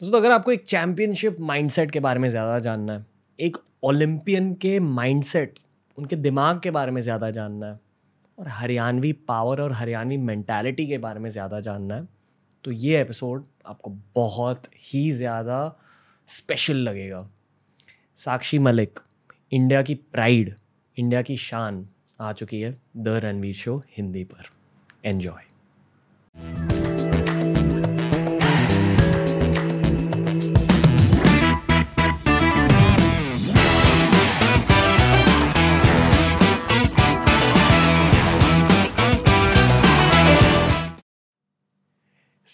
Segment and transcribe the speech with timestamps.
[0.00, 3.04] दोस्तों अगर आपको एक चैम्पियनशिप माइंडसेट के बारे में ज़्यादा जानना है,
[3.38, 5.58] एक ओलंपियन के माइंडसेट
[5.98, 7.78] उनके दिमाग के बारे में ज़्यादा जानना है,
[8.38, 12.06] और हरियाणवी पावर और हरियाणवी मैंटेलिटी के बारे में ज़्यादा जानना है
[12.64, 15.60] तो ये एपिसोड आपको बहुत ही ज़्यादा
[16.28, 17.26] स्पेशल लगेगा।
[18.18, 19.00] साक्षी मलिक
[19.52, 20.54] इंडिया की प्राइड
[20.96, 21.86] इंडिया की शान
[22.20, 24.50] आ चुकी है द रणवीर शो हिंदी पर।
[25.04, 25.42] Enjoy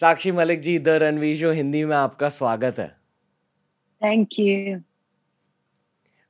[0.00, 2.96] Sakshi Malik ji the Ranveer show Hindi में आपका स्वागत है।
[4.02, 4.80] थैंक यू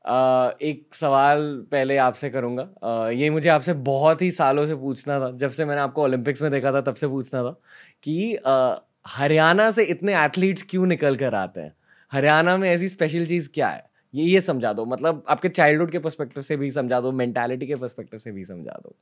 [0.09, 5.20] Uh, एक सवाल पहले आपसे करूँगा। uh, ये मुझे आपसे बहुत ही सालों से पूछना
[5.20, 7.59] था। जब से मैंने आपको ओलंपिक्स में देखा था तब से पूछना था
[8.02, 11.75] कि uh, हरियाणा से इतने एथलीट्स क्यों निकल कर आते हैं?
[12.12, 13.91] हरियाणा में ऐसी स्पेशल चीज़ क्या है?
[14.14, 17.75] ये ये समझा दो। मतलब आपके चाइल्डहुड के पर्सपेक्टिव से भी समझा दो मेंटालिटी के
[17.75, 18.97] पर्सपेक्टिव से भी समझा दो।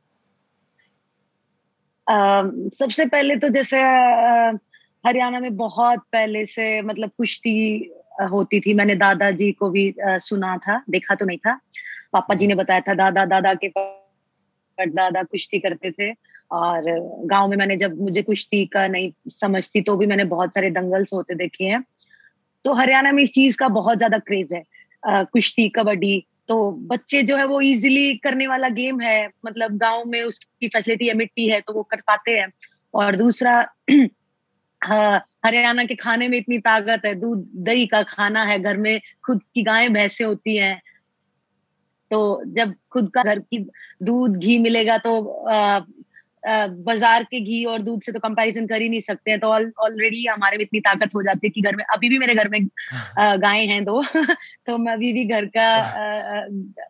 [2.07, 3.81] सबसे पहले तो जैसे
[5.05, 7.91] हरियाणा में बहुत पहले से मतलब कुश्ती
[8.33, 11.59] होती थी। मैंने दादाजी को भी सुना था देखा तो नहीं था।
[12.13, 13.69] पापा जी ने बताया था दादा दादा के
[14.79, 16.13] दादा कुश्ती करते थे।
[16.53, 16.83] और
[17.27, 21.13] गाँव में मैंने जब मुझे कुश्ती का नहीं समझती तो भी मैंने बहुत सारे दंगल्स
[21.13, 21.83] होते देखे हैं।
[22.65, 24.63] तो हरियाणा में इस चीज़ का बहुत ज़्यादा क्रेज है
[25.03, 30.23] कुश्ती कबड्डी तो बच्चे जो है वो इजीली करने वाला गेम है। मतलब गाँव में
[30.23, 32.53] उसकी फैसिलिटी है मिट्टी है तो वो कर पाते हैं।
[32.95, 33.61] और दूसरा
[35.47, 39.43] हरियाणा के खाने में इतनी ताकत है। दूध, दही का खाना है। घर में खुद
[39.55, 40.83] की गायें, भैंसे होती हैं।
[42.11, 43.59] तो जब खुद का घर की
[44.03, 45.45] दूध, घी मिलेगा तो
[46.47, 50.25] बाज़ार के घी और दूध से तो कंपैरिजन कर ही नहीं सकते हैं। तो ऑलरेडी
[50.27, 52.61] हमारे में इतनी ताकत हो जाती है कि घर में अभी भी मेरे घर में
[53.19, 54.03] गाय हैं दो।
[54.67, 55.69] तो मैं अभी भी घर का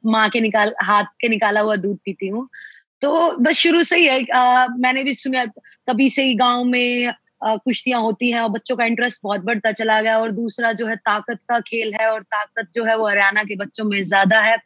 [0.07, 2.49] माँ के निकाल हाथ के निकाला हुआ दूध पीती हूँ।
[3.03, 5.45] तो बस शुरू से ही है। आ, मैंने भी सुना
[5.89, 7.13] कभी से ही गाँव में
[7.45, 10.97] कुश्तियाँ होती हैं और बच्चों का इंटरेस्ट बहुत बढ़ता चला गया और दूसरा जो है
[10.97, 14.57] ताकत का खेल है और ताकत जो है वो हरियाणा के बच्चों में ज़्यादा है।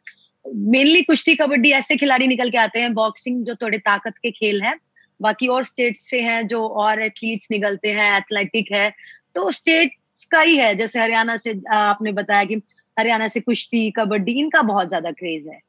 [0.45, 4.61] मेनली कुश्ती कबड्डी ऐसे खिलाड़ी निकल के आते हैं बॉक्सिंग जो थोड़े ताकत के खेल
[4.61, 4.75] है
[5.19, 8.89] बाकी और स्टेट से हैं जो और एथलीट्स निकलते हैं एथलेटिक है
[9.35, 9.91] तो स्टेट
[10.31, 12.61] का ही है जैसे हरियाणा से आपने बताया कि
[12.97, 15.59] हरियाणा से कुश्ती कबड्डी इनका बहुत ज़्यादा क्रेज है।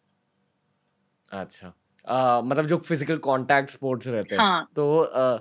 [1.30, 1.72] अच्छा।
[2.04, 4.66] आ, मतलब जो फ़िज़िकल कांटेक्ट स्पोर्ट्स रहते हैं। हाँ.
[4.76, 5.38] तो आ,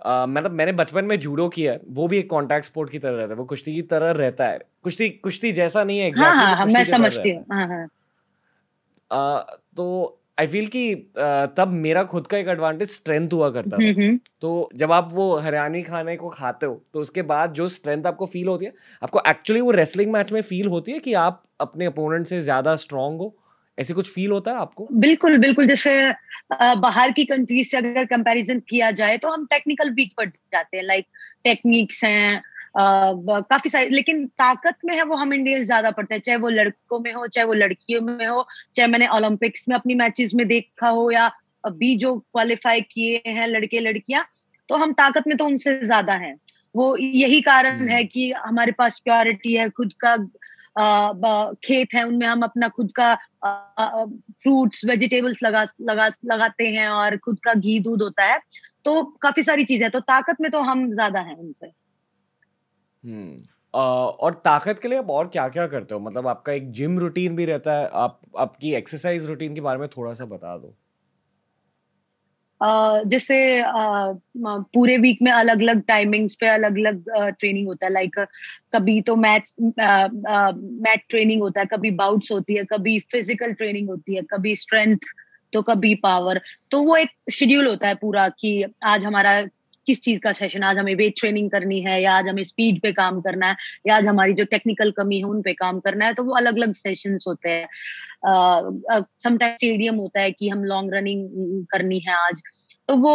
[0.00, 3.16] आ, मतलब मैंने बचपन में जूडो किया है वो भी एक कांटेक्ट स्पोर्ट की तरह
[3.16, 6.56] रहता है वो कुश्ती की तरह रहता है। कुश्ती कुश्ती जैसा नहीं है exactly, हाँ,
[6.56, 7.86] हाँ, मैं समझती हूँ। हाँ, हाँ.
[9.10, 10.94] तो आई फील कि
[11.56, 15.82] तब मेरा खुद का एक एडवांटेज स्ट्रेंथ हुआ करता था। तो जब आप वो हरियाणी
[15.82, 19.60] खाने को खाते हो तो उसके बाद जो स्ट्रेंथ आपको फील होती है आपको एक्चुअली
[19.60, 23.34] वो रेसलिंग मैच में फील होती है कि आप अपने अपोनेंट से ज़्यादा स्ट्रांग हो।
[23.78, 24.86] ऐसे कुछ फील होता है आपको?
[24.92, 26.12] बिल्कुल बिल्कुल। जैसे
[26.52, 30.84] बाहर की कंट्रीज़ से अगर कंपैरिजन किया जाए तो हम टेक्निकल वीक पड़ जाते हैं।
[30.84, 31.06] लाइक
[31.44, 32.42] टेक्निक्स हैं
[32.78, 37.00] काफ़ी सारी लेकिन ताकत में है वो हम इंडियंस ज़्यादा पड़ते हैं चाहे वो लड़कों
[37.00, 40.88] में हो चाहे वो लड़कियों में हो चाहे मैंने ओलंपिक्स में अपनी मैचेस में देखा
[40.88, 41.30] हो या
[41.64, 44.26] अभी जो क्वालिफाई किए हैं लड़के लड़कियाँ
[44.68, 46.34] तो हम ताकत में तो उनसे ज़्यादा हैं।
[46.74, 50.16] वो यही कारण है कि हमारे पास प्योरिटी है खुद का
[51.64, 53.14] खेत है उनमें हम अपना खुद का
[54.42, 58.38] फ्रूट्स वेजिटेबल्स लगा लगा लगाते हैं और खुद का घी दूध होता है
[58.84, 61.87] तो काफ़ी सारी चीज़ें तो ताकत में तो हम ज़्यादा हैं उनसे। हम्म
[63.74, 66.00] और ताकत के लिए आप और क्या क्या करते हो?
[66.00, 69.88] मतलब आपका एक जिम रूटीन भी रहता है। आप, आपकी एक्सरसाइज रूटीन के बारे में
[69.88, 70.74] थोड़ा सा बता दो।
[73.04, 73.36] जैसे
[74.36, 78.18] पूरे वीक में अलग अलग टाइमिंग्स पे अलग अलग ट्रेनिंग होता है। लाइक
[78.72, 84.14] कभी तो मैच मैच ट्रेनिंग होता है, कभी बाउट्स होती है, कभी फ़िज़िकल ट्रेनिंग होती
[84.16, 84.96] है, कभी स्ट्रेंथ
[85.52, 89.40] तो कभी पावर तो वो एक शेड्यूल होता है पूरा कि आज हमारा
[89.88, 92.92] किस चीज़ का सेशन आज हमें वेट ट्रेनिंग करनी है या आज हमें स्पीड पे
[92.94, 93.56] काम करना है
[93.86, 96.56] या आज हमारी जो टेक्निकल कमी है, उन पे काम करना है तो वो अलग
[96.56, 97.66] अलग सेशंस होते हैं।
[99.18, 102.42] समटाइम स्टेडियम होता है कि हम लॉन्ग रनिंग करनी है आज।
[102.88, 103.14] तो वो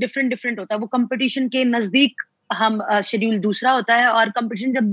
[0.00, 2.22] डिफरेंट डिफरेंट होता है। वो कंपटीशन के नज़दीक
[2.52, 4.92] हम शेड्यूल दूसरा होता है और कंपटीशन जब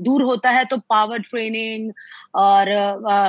[0.00, 1.90] दूर होता है तो पावर ट्रेनिंग
[2.36, 2.66] और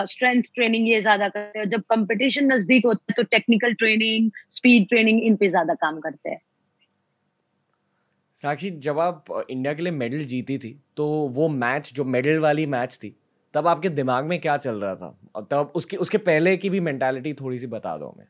[0.09, 4.87] स्ट्रेंथ ट्रेनिंग ये ज़्यादा करते हैं। जब कंपटीशन नज़दीक होता है तो टेक्निकल ट्रेनिंग स्पीड
[4.89, 6.39] ट्रेनिंग इन पे ज़्यादा काम करते हैं।
[8.43, 12.65] साक्षी, जब आप इंडिया के लिए मेडल जीती थी तो वो मैच, जो मेडल वाली
[12.67, 13.15] मैच थी,
[13.53, 15.17] तब आपके दिमाग में क्या चल रहा था?
[15.35, 18.25] और तब उसके उसके पहले की भी मेंटालिटी थोड़ी सी बता दो हमें।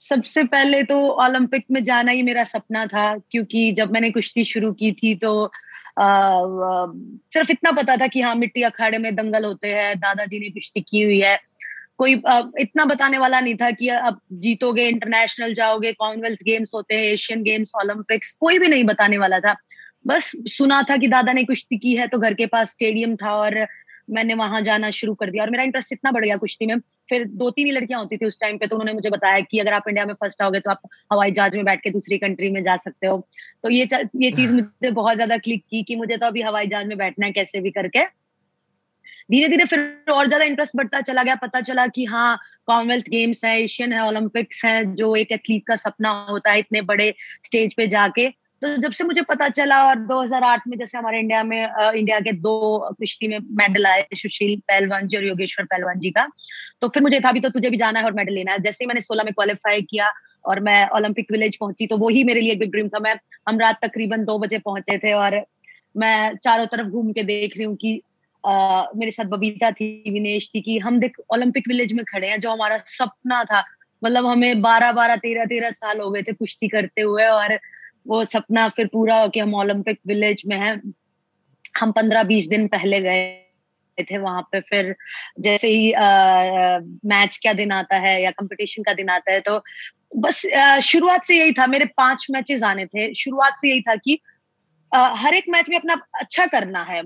[0.00, 4.72] सबसे पहले तो ओलंपिक में जाना ही मेरा सपना था, क्योंकि जब मैंने कुश्ती शुरू
[4.72, 5.50] की थी तो
[5.98, 10.80] सिर्फ़ इतना पता था कि हाँ मिट्टी अखाड़े में दंगल होते हैं, दादाजी ने कुश्ती
[10.80, 11.38] की हुई है।
[12.00, 12.12] कोई
[12.60, 17.42] इतना बताने वाला नहीं था कि अब जीतोगे इंटरनेशनल जाओगे कॉमनवेल्थ गेम्स होते हैं एशियन
[17.44, 19.56] गेम्स ओलंपिक्स कोई भी नहीं बताने वाला था।
[20.06, 23.34] बस सुना था कि दादा ने कुश्ती की है तो घर के पास स्टेडियम था
[23.36, 23.66] और
[24.10, 27.24] मैंने वहाँ जाना शुरू कर दिया। और मेरा इंटरेस्ट इतना बढ़ गया कुश्ती में। फिर
[27.34, 29.72] दो तीन ही लड़कियाँ होती थी उस टाइम पे तो उन्होंने मुझे बताया कि अगर
[29.74, 30.80] आप इंडिया में फ़र्स्ट आओगे तो आप
[31.12, 33.18] हवाई जहाज़ में बैठ के दूसरी कंट्री में जा सकते हो।
[33.64, 33.88] तो ये
[34.18, 37.26] ये चीज़ मुझे बहुत ज़्यादा क्लिक की कि मुझे तो अभी हवाई जहाज़ में बैठना
[37.26, 38.04] है कैसे भी करके।
[39.30, 43.44] धीरे धीरे फिर और ज़्यादा इंटरेस्ट बढ़ता चला गया। पता चला कि हाँ कॉमनवेल्थ गेम्स
[43.44, 47.74] है एशियन है ओलंपिक्स है, जो एक एथलीट का सपना होता है इतने बड़े स्टेज
[47.74, 48.28] पे जाके।
[48.62, 51.62] तो जब से मुझे पता चला और 2008 में जैसे हमारे इंडिया में
[51.94, 56.26] इंडिया के दो कुश्ती में मेडल आए, सुशील पहलवान जी और योगेश्वर पहलवान जी का
[56.80, 58.84] तो फिर मुझे था भी तो तुझे भी जाना है और मेडल लेना है। जैसे
[58.84, 60.12] ही मैंने सोलह में क्वालिफाई किया
[60.44, 63.14] और मैं ओलंपिक विलेज पहुँची तो वही मेरे लिए एक बिग ड्रीम था। मैं,
[63.48, 65.40] हम रात तकरीबन दो बजे पहुँचे थे और
[65.96, 68.00] मैं चारों तरफ़ घूम के देख रही हूँ कि
[68.44, 72.40] आ, मेरे साथ बबीता थी विनेश थी कि हम देख ओलंपिक विलेज में खड़े हैं
[72.40, 73.62] जो हमारा सपना था।
[74.02, 77.58] मतलब हमें बारह बारह तेरह तेरह साल हो गए थे कुश्ती करते हुए और
[78.08, 80.80] वो सपना फिर पूरा हो कि हम ओलंपिक विलेज में हैं।
[81.78, 84.94] हम पंद्रह बीस दिन पहले गए थे वहाँ पे। फिर
[85.40, 89.62] जैसे ही आ, मैच का दिन आता है या कंपटीशन का दिन आता है तो
[90.16, 90.42] बस
[90.84, 94.18] शुरुआत से यही था। मेरे पाँच मैचेस आने थे। शुरुआत से यही था कि
[94.92, 97.02] आ, हर एक मैच में अपना अच्छा करना है।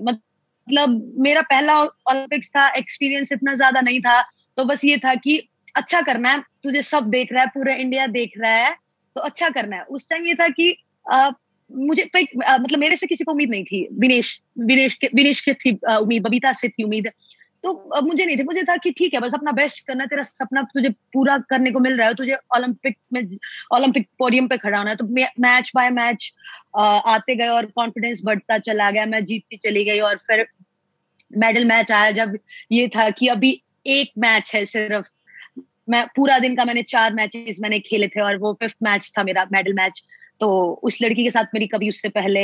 [0.67, 4.21] मतलब मेरा पहला ओलंपिक्स था एक्सपीरियंस इतना ज़्यादा नहीं था
[4.57, 5.37] तो बस ये था कि
[5.75, 8.75] अच्छा करना है, तुझे सब देख रहा है, पूरा इंडिया देख रहा है
[9.15, 10.75] तो अच्छा करना है। उस टाइम ये था कि
[11.71, 15.53] मुझे कोई मतलब मेरे से किसी को उम्मीद नहीं थी। विनेश विनेश के, विनेश की
[15.55, 17.09] थी उम्मीद, बबीता से थी उम्मीद।
[17.63, 20.61] तो मुझे नहीं थी, मुझे था कि ठीक है, बस अपना बेस्ट करना, तेरा सपना
[20.73, 23.21] तुझे पूरा करने को मिल रहा है, तुझे ओलंपिक में
[23.73, 25.05] ओलंपिक पोडियम पे खड़ा होना है। तो
[25.39, 26.31] मैच बाय मैच
[26.77, 30.45] आते गए और कॉन्फिडेंस बढ़ता चला गया, मैं जीतती चली गई और फिर
[31.37, 32.37] मेडल मैच आया जब
[32.71, 35.07] ये था कि अभी एक मैच है सिर्फ़।
[35.89, 39.23] मैं पूरा दिन का मैंने चार मैचेस मैंने खेले थे और वो फिफ्थ मैच था
[39.23, 40.01] मेरा मेडल मैच।
[40.41, 40.49] तो
[40.83, 42.41] उस लड़की के साथ मेरी कभी उससे पहले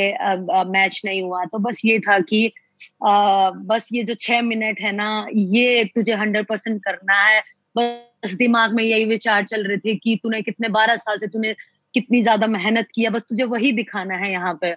[0.70, 2.52] मैच नहीं हुआ। तो बस ये था कि
[3.04, 7.42] आ, बस ये जो छह मिनट है ना ये तुझे हंड्रेड परसेंट करना है।
[7.76, 11.54] बस दिमाग में यही विचार चल रहे थे कि तूने कितने बारह साल से तूने
[11.94, 14.74] कितनी ज़्यादा मेहनत किया बस तुझे वही दिखाना है यहाँ पे।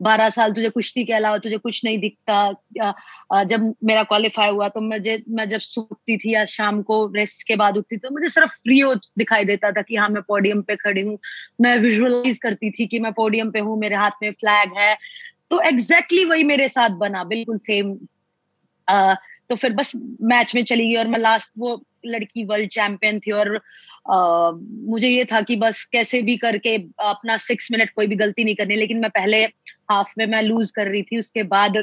[0.00, 4.80] बारह साल तुझे कुश्ती के अलावा तुझे कुछ नहीं दिखता। जब मेरा क्वालिफाई हुआ तो
[4.80, 8.52] मुझे, मैं जब सूखती थी या शाम को रेस्ट के बाद उठती तो मुझे सिर्फ़
[8.68, 11.18] रियो दिखाई देता था कि हाँ मैं पोडियम पे खड़ी हूँ।
[11.60, 14.96] मैं विजुअलाइज करती थी कि मैं पोडियम पे हूँ, मेरे हाथ में फ्लैग है।
[15.50, 17.94] तो एग्जैक्टली exactly वही मेरे साथ बना, बिल्कुल सेम
[19.50, 19.90] तो फिर बस
[20.22, 23.60] मैच में चली गई और मैं लास्ट वो लड़की वर्ल्ड चैंपियन थी और
[24.06, 28.54] मुझे ये था कि बस कैसे भी करके अपना सिक्स मिनट कोई भी गलती नहीं
[28.54, 29.42] करनी, लेकिन मैं पहले
[29.90, 31.76] हाफ़ में मैं लूज कर रही थी, उसके बाद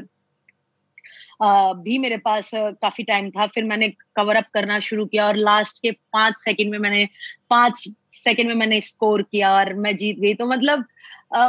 [1.78, 5.82] भी मेरे पास काफ़ी टाइम था। फिर मैंने कवर अप करना शुरू किया और लास्ट
[5.82, 7.08] के पाँच सेकंड में मैंने,
[7.50, 10.86] पाँच सेकंड में मैंने स्कोर किया और मैं जीत गई। तो मतलब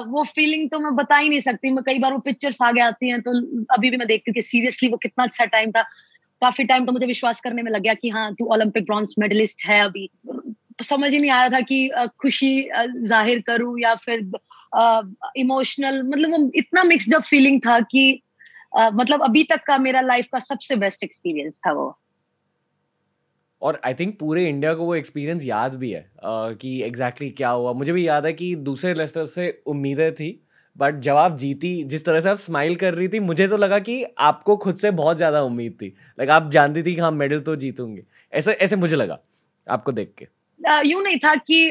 [0.08, 3.08] वो फीलिंग तो मैं बता ही नहीं सकती। मैं कई बार वो पिक्चर्स आगे आती
[3.08, 3.30] हैं तो
[3.74, 5.82] अभी भी मैं देखती हूँ कि सीरियसली वो कितना अच्छा टाइम था।
[6.42, 9.64] काफ़ी टाइम तो मुझे विश्वास करने में लग गया कि हाँ तू ओलंपिक ब्रॉन्ज मेडलिस्ट
[9.66, 10.08] है अभी।
[10.78, 12.68] समझ ही नहीं आ रहा था कि खुशी
[12.98, 14.30] ज़ाहिर करूँ या फिर
[15.36, 18.20] इमोशनल मतलब वो इतना मिक्सड अप फीलिंग था कि
[18.76, 21.96] मतलब अभी तक का मेरा लाइफ का सबसे बेस्ट एक्सपीरियंस था वो।
[23.62, 27.36] और आई थिंक पूरे इंडिया को वो एक्सपीरियंस याद भी है uh, कि एग्जैक्टली exactly
[27.36, 30.40] क्या हुआ। मुझे भी याद है कि दूसरे लेस्टर से उम्मीदें थी
[30.76, 33.78] बट जब आप जीती जिस तरह से आप स्माइल कर रही थी मुझे तो लगा
[33.78, 37.40] कि आपको खुद से बहुत ज़्यादा उम्मीद थी। लाइक आप जानती थी कि हाँ मेडल
[37.40, 38.02] तो जीतूँगे।
[38.32, 39.18] ऐसे ऐसे मुझे लगा
[39.66, 40.26] आपको देख के।
[40.64, 41.64] यूँ नहीं था कि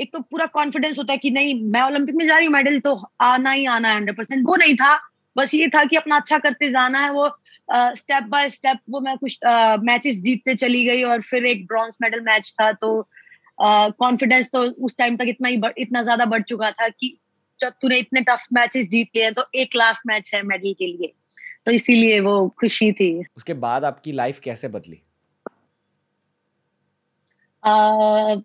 [0.00, 2.78] एक तो पूरा कॉन्फिडेंस होता है कि नहीं, मैं ओलंपिक में जा रही हूँ मेडल
[2.80, 4.96] तो आना ही आना है हंड्रेड परसेंट वो नहीं था।
[5.36, 7.28] बस ये था कि अपना अच्छा करते जाना है, वो
[7.70, 9.38] स्टेप बाय स्टेप वो मैं कुछ
[9.84, 13.08] मैचेस जीतते चली गई और फिर एक ब्रॉन्ज मेडल मैच था तो
[13.58, 17.16] कॉन्फिडेंस तो उस टाइम तक इतना ही इतना ज़्यादा बढ़ चुका था कि
[17.60, 21.12] जब तूने इतने टफ मैचेस जीत लिए तो एक लास्ट मैच है मेडल के लिए।
[21.66, 25.00] तो इसीलिए वो खुशी थी। उसके बाद आपकी लाइफ कैसे बदली?
[27.66, 28.42] Uh,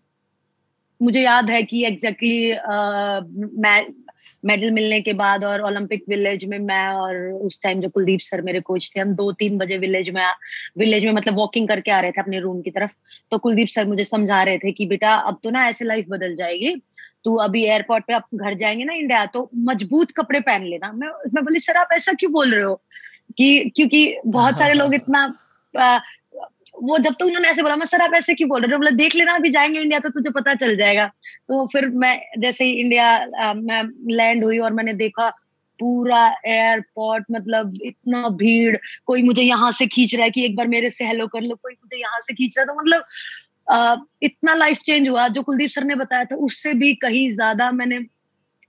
[1.01, 3.93] मुझे याद है कि एग्जैक्टली exactly, मैं
[4.45, 8.41] मेडल मिलने के बाद और ओलंपिक विलेज में मैं और उस टाइम जो कुलदीप सर
[8.41, 10.25] मेरे कोच थे हम दो तीन बजे विलेज में
[10.77, 12.91] विलेज में मतलब वॉकिंग करके आ रहे थे अपने रूम की तरफ़।
[13.31, 16.35] तो कुलदीप सर मुझे समझा रहे थे कि बेटा अब तो ना ऐसे लाइफ बदल
[16.35, 16.75] जाएगी।
[17.23, 21.07] तू अभी एयरपोर्ट पे आप घर जाएँगे ना इंडिया तो मज़बूत कपड़े पहन लेना। मैं
[21.07, 22.81] मैं बोली सर आप ऐसा क्यों बोल रहे हो?
[23.37, 25.33] कि क्योंकि बहुत सारे लोग इतना
[26.81, 28.77] वो जब तक तो उन्होंने ऐसे बोला मैं सर आप ऐसे क्यों बोल रहे हो?
[28.77, 31.05] बोला देख लेना अभी जाएँगे इंडिया तो तुझे पता चल जाएगा।
[31.47, 33.83] तो फिर मैं जैसे ही इंडिया मैं
[34.15, 35.29] लैंड हुई और मैंने देखा
[35.79, 40.67] पूरा एयरपोर्ट मतलब इतना भीड़ कोई मुझे यहाँ से खींच रहा है कि एक बार
[40.67, 43.03] मेरे से हेलो कर लो कोई मुझे यहाँ से खींच रहा है। तो मतलब
[43.67, 47.71] आ, इतना लाइफ चेंज हुआ जो कुलदीप सर ने बताया था उससे भी कहीं ज़्यादा
[47.71, 47.99] मैंने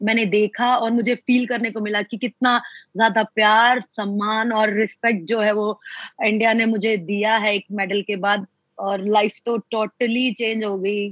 [0.03, 2.59] मैंने देखा और मुझे फील करने को मिला कि कितना
[2.97, 5.81] ज़्यादा प्यार सम्मान और रिस्पेक्ट जो है वो
[6.25, 8.47] इंडिया ने मुझे दिया है एक मेडल के बाद।
[8.79, 11.09] और लाइफ तो टोटली चेंज हो गई।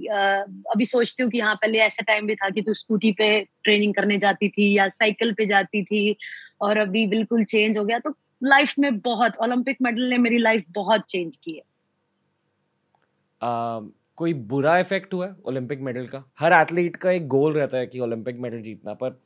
[0.73, 3.28] अभी सोचती हूँ कि हाँ पहले ऐसा टाइम भी था कि तू स्कूटी पे
[3.64, 6.16] ट्रेनिंग करने जाती थी या साइकिल पे जाती थी
[6.61, 10.64] और अभी बिल्कुल चेंज हो गया। तो लाइफ में बहुत ओलंपिक मेडल ने मेरी लाइफ
[10.70, 11.62] बहुत चेंज की है।
[13.40, 13.80] Uh,
[14.21, 16.23] कोई बुरा इफ़ेक्ट हुआ है ओलंपिक मेडल का?
[16.41, 19.21] हर एथलीट का एक गोल रहता है कि ओलंपिक मेडल जीतना पर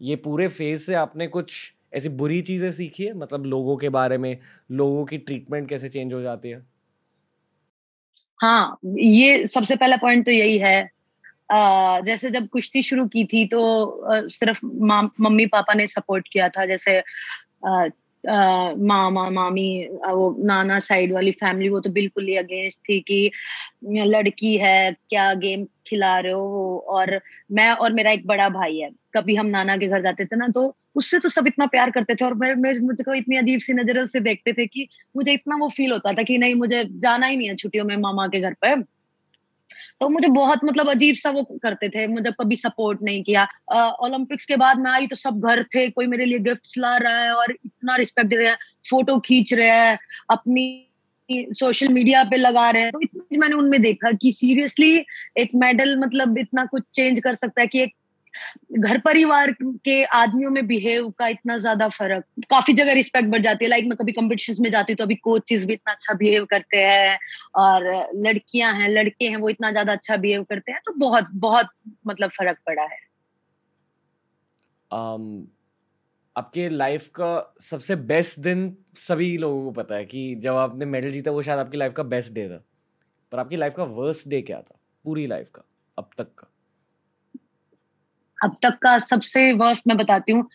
[0.00, 1.60] ये पूरे फ़ेज़ से आपने कुछ
[1.94, 3.12] ऐसी बुरी चीज़ें सीखी है?
[3.14, 4.36] मतलब लोगों के बारे में
[4.72, 6.62] लोगों की ट्रीटमेंट कैसे चेंज हो जाती है?
[8.40, 10.88] हाँ ये सबसे पहला पॉइंट तो यही है।
[11.52, 13.60] आ, जैसे जब कुश्ती शुरू की थी तो
[14.06, 14.60] आ, सिर्फ़
[15.22, 16.98] मम्मी पापा ने सपोर्ट किया था जैसे
[18.24, 23.30] मामा, मामी वो नाना साइड वाली फैमिली वो तो बिल्कुल ही अगेंस्ट थी कि
[23.86, 26.78] लड़की है, क्या गेम खिला रहे हो?
[26.88, 27.20] और
[27.52, 30.48] मैं और मेरा एक बड़ा भाई है। कभी हम नाना के घर जाते थे ना
[30.48, 34.04] तो उससे तो सब इतना प्यार करते थे और मैं मुझको इतनी अजीब सी नज़रों
[34.04, 34.86] से देखते थे कि
[35.16, 37.96] मुझे इतना वो फील होता था कि नहीं, मुझे जाना ही नहीं है छुट्टियों में
[37.96, 38.84] मामा के घर पर
[40.00, 43.46] तो मुझे बहुत मतलब अजीब सा वो करते थे, मुझे कभी सपोर्ट नहीं किया।
[44.02, 47.22] ओलंपिक्स के बाद मैं आई तो सब घर थे, कोई मेरे लिए गिफ्ट ला रहा
[47.22, 48.56] है और इतना रिस्पेक्ट दे रहे हैं
[48.90, 49.98] फ़ोटो खींच रहे हैं,
[50.30, 50.86] अपनी
[51.54, 54.94] सोशल मीडिया पे लगा रहे हैं। तो इतना मैंने उनमें देखा कि सीरियसली
[55.38, 57.94] एक मेडल मतलब इतना कुछ चेंज कर सकता है कि एक
[58.78, 63.64] घर परिवार के आदमियों में बिहेव का इतना ज़्यादा फ़र्क काफ़ी जगह रिस्पेक्ट बढ़ जाती
[63.64, 66.44] है। लाइक मैं कभी कॉम्पिटिशन में जाती हूँ तो अभी कोचेस भी इतना अच्छा बिहेव
[66.44, 67.18] करते हैं
[67.56, 71.70] और लड़कियाँ हैं लड़के हैं वो इतना ज़्यादा अच्छा बिहेव करते हैं तो बहुत बहुत
[72.06, 72.98] मतलब फ़र्क पड़ा है।
[74.90, 75.46] Um,
[76.36, 81.12] आपके लाइफ का सबसे बेस्ट दिन सभी लोगों को पता है कि जब आपने मेडल
[81.12, 82.62] जीता वो शायद आपकी लाइफ का बेस्ट डे था।
[83.32, 84.78] पर आपकी लाइफ का वर्स्ट डे क्या था?
[85.04, 85.62] पूरी लाइफ का
[85.98, 86.49] अब तक का।
[88.42, 90.48] अब तक का सबसे वर्स्ट मैं बताती हूँ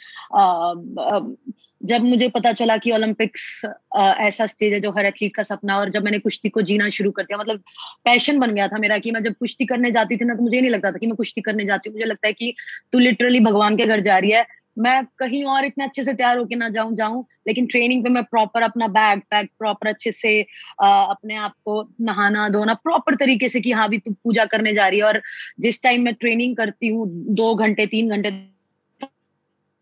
[1.84, 3.62] जब मुझे पता चला कि ओलंपिक्स
[3.98, 7.12] ऐसा स्टेज है जो हर एथलीट का सपना और जब मैंने कुश्ती को जीना शुरू
[7.12, 7.60] कर दिया मतलब
[8.06, 10.62] पैशन बन गया था मेरा कि मैं जब कुश्ती करने जाती थी ना तो मुझे
[10.62, 12.56] नहीं लगता था कि मैं कुश्ती करने जाती हूँ। मुझे लगता है कि
[12.94, 14.46] तू लिटरली भगवान के घर जा रही है
[14.78, 18.24] मैं कहीं और इतने अच्छे से तैयार होके ना जाऊँ जाऊँ लेकिन ट्रेनिंग पे मैं
[18.24, 20.46] प्रॉपर अपना बैग पैक प्रॉपर अच्छे से
[20.82, 24.74] आ, अपने आप को नहाना धोना प्रॉपर तरीके से कि हाँ भी तू पूजा करने
[24.74, 25.22] जा रही है और
[25.60, 28.56] जिस टाइम मैं ट्रेनिंग करती हूँ दो घंटे तीन घंटे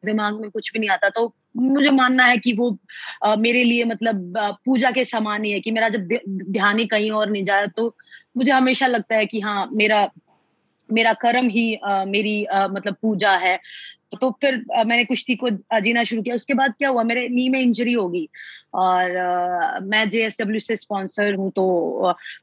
[0.06, 2.78] दिमाग में कुछ भी नहीं आता तो मुझे मानना है कि वो
[3.24, 6.86] आ, मेरे लिए मतलब आ, पूजा के समान ही है कि मेरा जब ध्यान ही
[6.86, 7.96] कहीं और नहीं जाए तो
[8.38, 10.10] मुझे हमेशा लगता है कि हाँ मेरा
[10.92, 13.60] मेरा कर्म ही आ, मेरी आ, मतलब पूजा है।
[14.22, 14.56] तो फिर
[14.86, 15.50] मैंने कुश्ती को
[15.82, 18.28] जीना शुरू किया। उसके बाद क्या हुआ, मेरे नी में इंजरी होगी
[18.76, 19.12] और
[19.84, 21.66] मैं डब्ल्यू से स्पॉन्सर हूँ तो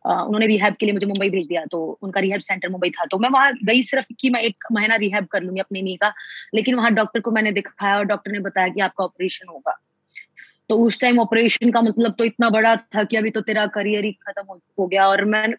[0.07, 3.19] उन्होंने रिहैब के लिए मुझे मुंबई भेज दिया। तो उनका रिहैब सेंटर मुंबई था। तो
[3.19, 6.13] मैं वहाँ गई सिर्फ़ कि मैं एक महीना रिहैब कर लूँगी अपनी नी का।
[6.55, 9.79] लेकिन वहाँ डॉक्टर को मैंने दिखाया और डॉक्टर ने बताया कि आपका ऑपरेशन होगा।
[10.71, 14.05] तो उस टाइम ऑपरेशन का मतलब तो इतना बड़ा था कि अभी तो तेरा करियर
[14.05, 15.55] ही खत्म हो गया और मैं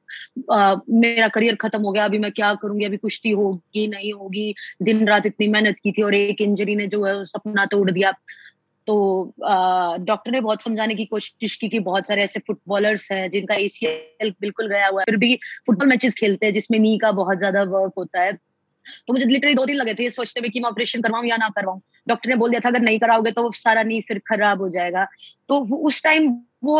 [0.51, 4.53] आ, मेरा करियर खत्म हो गया अभी मैं क्या करूँगी अभी कुश्ती होगी नहीं होगी
[4.81, 8.11] दिन रात इतनी मेहनत की थी और एक इंजरी ने जो है सपना तोड़ दिया।
[8.87, 8.95] तो
[9.99, 14.33] डॉक्टर ने बहुत समझाने की कोशिश की कि बहुत सारे ऐसे फुटबॉलर्स हैं जिनका एसीएल
[14.41, 17.63] बिल्कुल गया हुआ है। फिर भी फुटबॉल मैचेस खेलते हैं जिसमें नी का बहुत ज़्यादा
[17.63, 18.37] वर्क होता है।
[19.07, 21.49] तो मुझे लिटरली दो दिन लगे थे सोचते हुए कि मैं ऑपरेशन करवाऊं या ना
[21.49, 24.69] करवाऊं। डॉक्टर ने बोल दिया था अगर नहीं कराओगे तो सारा नी फिर खराब हो
[24.69, 25.05] जाएगा।
[25.49, 26.33] तो उस टाइम
[26.63, 26.77] वो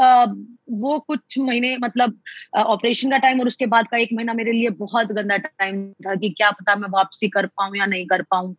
[0.00, 0.24] आ,
[0.70, 2.18] वो कुछ महीने मतलब
[2.56, 6.14] ऑपरेशन का टाइम और उसके बाद का एक महीना मेरे लिए बहुत गंदा टाइम था
[6.14, 8.54] कि क्या पता मैं वापसी कर पाऊँ या नहीं कर पाऊँ।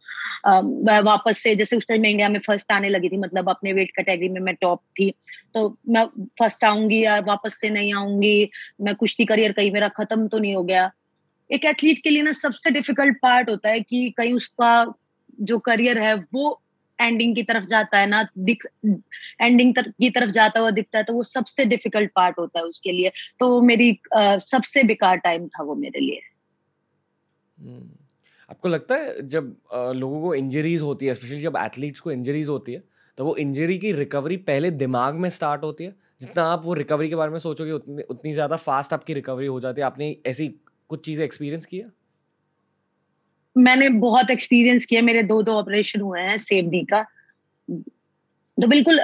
[1.04, 3.92] वापस से जैसे उस टाइम मैं इंडिया में फ़र्स्ट आने लगी थी मतलब अपने वेट
[3.96, 5.14] कैटेगरी में मैं टॉप थी।
[5.54, 6.06] तो मैं
[6.40, 8.50] फ़र्स्ट आऊँगी या वापस से नहीं आऊँगी
[8.82, 10.92] मैं कुश्ती करियर कहीं मेरा खत्म तो नहीं हो गया।
[11.50, 14.94] एक एथलीट के लिए ना सबसे डिफ़िकल्ट पार्ट होता है कि कहीं उसका
[15.42, 16.62] जो करियर है वो
[17.00, 18.66] एंडिंग की तरफ़ जाता है ना दिख
[19.42, 22.66] एंडिंग तर, की तरफ़ जाता हुआ दिखता है तो वो सबसे डिफ़िकल्ट पार्ट होता है
[22.66, 26.20] उसके लिए। तो वो मेरी आ, सबसे बेकार टाइम था वो मेरे लिए।
[27.58, 27.90] हम्म।
[28.50, 32.48] आपको लगता है जब आ, लोगों को इंजरीज होती है स्पेशली जब एथलीट्स को इंजरीज
[32.48, 32.84] होती है
[33.18, 35.96] तो वो इंजरी की रिकवरी पहले दिमाग में स्टार्ट होती है?
[36.22, 39.60] जितना आप वो रिकवरी के बारे में सोचोगे उतनी उतनी ज़्यादा फास्ट आपकी रिकवरी हो
[39.60, 40.48] जाती है। आपने ऐसी
[40.90, 41.88] कुछ चीज़ें एक्सपीरियंस किया
[43.56, 47.02] मैंने बहुत एक्सपीरियंस किया, मेरे दो दो ऑपरेशन हुए हैं सेम डी का।
[48.58, 49.00] तो बिल्कुल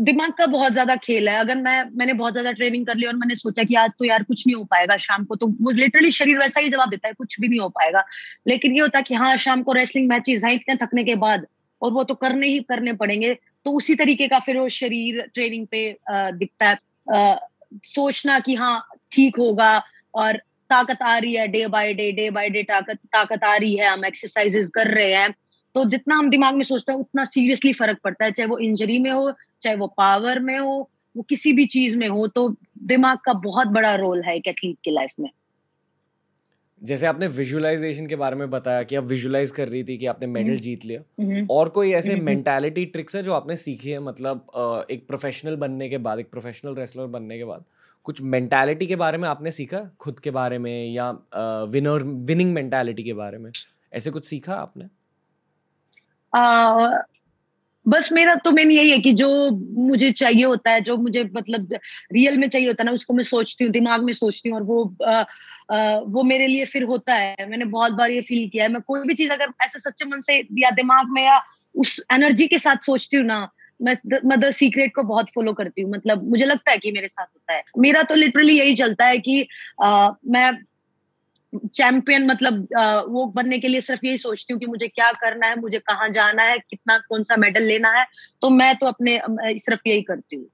[0.00, 3.14] दिमाग का बहुत ज़्यादा खेल है। अगर मैं, मैंने बहुत ज़्यादा ट्रेनिंग कर ली और
[3.14, 6.10] मैंने सोचा कि आज तो यार कुछ नहीं हो पाएगा शाम को तो वो लिटरली
[6.10, 8.04] शरीर वैसा ही जवाब देता है, कुछ भी नहीं हो पाएगा।
[8.46, 11.46] लेकिन ये होता है कि हाँ शाम को रेसलिंग मैचेस हैं, इतने थकने के बाद,
[11.82, 13.34] और वो तो करने ही करने पड़ेंगे
[13.66, 17.38] तो उसी तरीके का फिर वो शरीर ट्रेनिंग पे दिखता है।
[17.84, 18.80] सोचना कि हाँ
[19.12, 19.82] ठीक होगा,
[20.14, 20.40] और
[20.74, 23.88] ताकत आ रही है day by day day by day ताकत ताकत आ रही है
[23.88, 25.34] हम एक्सरसाइजेस कर रहे हैं।
[25.74, 28.98] तो जितना हम दिमाग में सोचते हैं उतना सीरियसली फ़र्क पड़ता है चाहे वो इंजरी
[28.98, 32.48] में हो चाहे वो पावर में हो वो किसी भी चीज़ में हो तो
[32.84, 35.28] दिमाग का बहुत बड़ा रोल है एक एथलीट की लाइफ में।
[36.82, 40.26] जैसे आपने विजुअलाइजेशन के बारे में बताया कि आप विजुअलाइज कर रही थी कि आपने
[40.26, 43.90] मेडल हम्म। जीत लिया। और कोई ऐसे मेंटालिटी हम्म, ट्रिक्स हम्म, है जो आपने सीखी
[43.90, 43.98] है?
[44.00, 47.64] मतलब एक प्रोफेशनल बनने के बाद एक प्रोफेशनल रेसलर बनने के बाद।
[48.04, 49.96] कुछ मेंटालिटी के बारे में आपने सीखा?
[50.00, 51.10] खुद के बारे में या
[51.64, 53.50] विनर विनिंग मेंटालिटी के बारे में?
[53.92, 54.84] ऐसे कुछ सीखा आपने?
[56.38, 56.98] आ,
[57.88, 59.50] बस मेरा तो मेन यही है कि जो
[59.88, 61.72] मुझे चाहिए होता है जो मुझे मतलब
[62.12, 64.62] रियल में चाहिए होता है ना उसको मैं सोचती हूँ दिमाग में सोचती हूँ और
[64.62, 68.64] वो आ, आ, वो मेरे लिए फिर होता है। मैंने बहुत बार ये फील किया
[68.64, 71.40] है। मैं कोई भी चीज़ अगर ऐसे सच्चे मन से या दिमाग में या
[71.76, 73.48] उस एनर्जी के साथ सोचती हूँ ना
[73.82, 77.26] मैं मदर सीक्रेट को बहुत फॉलो करती हूँ। मतलब मुझे लगता है कि मेरे साथ
[77.26, 79.48] होता है। मेरा तो लिटरली यही चलता है कि
[79.82, 80.58] आ, मैं
[81.74, 85.46] चैंपियन मतलब आ, वो बनने के लिए सिर्फ़ यही सोचती हूँ कि मुझे क्या करना
[85.46, 88.06] है मुझे कहाँ जाना है कितना कौन सा मेडल लेना है।
[88.42, 89.20] तो मैं तो अपने
[89.58, 90.46] सिर्फ़ यही करती हूँ।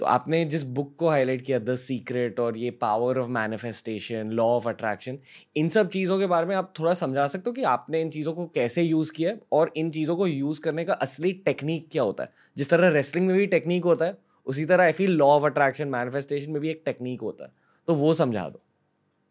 [0.00, 4.44] तो आपने जिस बुक को हाईलाइट किया द सीक्रेट और ये power of manifestation law
[4.46, 5.18] of attraction
[5.56, 8.32] इन सब चीज़ों के बारे में आप थोड़ा समझा सकते हो कि आपने इन चीज़ों
[8.32, 12.24] को कैसे यूज़ किया और इन चीज़ों को यूज़ करने का असली टेक्निक क्या होता
[12.24, 12.32] है?
[12.56, 14.16] जिस तरह रेसलिंग में भी टेक्निक होता है
[14.46, 17.52] उसी तरह I feel law of attraction manifestation में भी एक टेक्निक होता है।
[17.88, 18.60] तो वो समझा दो।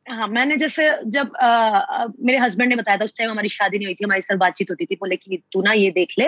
[0.05, 3.77] हाँ मैंने जैसे जब आ, आ, मेरे हस्बैंड ने बताया था उस टाइम हमारी शादी
[3.77, 6.27] नहीं हुई थी हमारी सर बातचीत होती थी बोले कि तू ना ये देख ले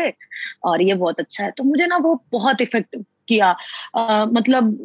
[0.63, 2.95] और ये बहुत अच्छा है। तो मुझे ना वो बहुत इफ़ेक्ट
[3.27, 3.47] किया।
[3.97, 4.77] आ, मतलब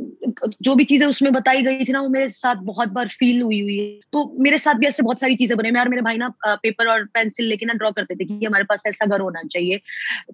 [0.62, 3.61] जो भी चीज़ें उसमें बताई गई थी ना वो मेरे साथ बहुत बार फील हुई
[3.61, 6.33] हुई है। तो मेरे साथ भी ऐसे बहुत सारी चीज़ें बने। यार मेरे भाई ना
[6.47, 9.81] पेपर और पेंसिल लेके ना ड्रॉ करते थे कि हमारे पास ऐसा घर होना चाहिए।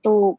[0.05, 0.39] तो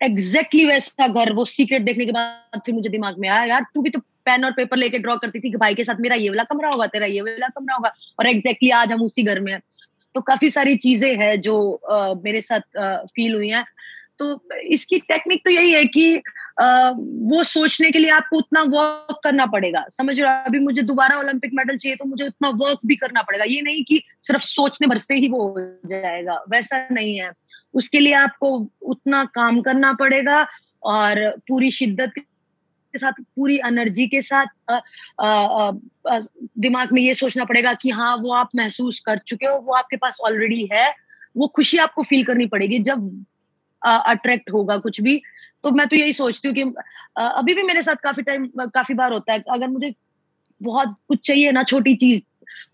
[0.00, 3.66] एग्जैक्टली exactly वैसा घर वो सीक्रेट देखने के बाद फिर मुझे दिमाग में आया यार
[3.74, 6.16] तू भी तो पेन और पेपर लेके ड्रॉ करती थी कि भाई के साथ मेरा
[6.16, 9.22] ये वाला कमरा होगा तेरा ये वाला कमरा होगा। और एग्जैक्टली exactly आज हम उसी
[9.22, 9.60] घर में हैं।
[10.14, 11.54] तो काफ़ी सारी चीज़ें हैं जो
[11.90, 12.60] आ, मेरे साथ
[13.06, 13.64] फील हुई हैं।
[14.18, 16.22] तो इसकी टेक्निक तो यही है कि
[16.60, 20.44] आ, वो सोचने के लिए आपको उतना वर्क करना पड़ेगा। समझ रहे हो?
[20.46, 23.84] अभी मुझे दोबारा ओलंपिक मेडल चाहिए तो मुझे उतना वर्क भी करना पड़ेगा। ये नहीं
[23.84, 27.30] कि सिर्फ़ सोचने भर से ही वो हो जाएगा वैसा नहीं है।
[27.74, 30.46] उसके लिए आपको उतना काम करना पड़ेगा
[30.82, 34.80] और पूरी शिद्दत के साथ पूरी एनर्जी के साथ आ,
[35.20, 35.72] आ,
[36.10, 36.20] आ,
[36.58, 39.96] दिमाग में ये सोचना पड़ेगा कि हाँ वो आप महसूस कर चुके हो वो आपके
[39.96, 40.94] पास ऑलरेडी है।
[41.36, 43.24] वो खुशी आपको फील करनी पड़ेगी जब
[43.84, 45.20] अट्रैक्ट होगा कुछ भी।
[45.64, 46.62] तो मैं तो यही सोचती हूँ कि
[47.18, 49.92] आ, अभी भी मेरे साथ काफ़ी टाइम काफ़ी बार होता है। अगर मुझे
[50.60, 52.22] बहुत कुछ चाहिए ना छोटी चीज़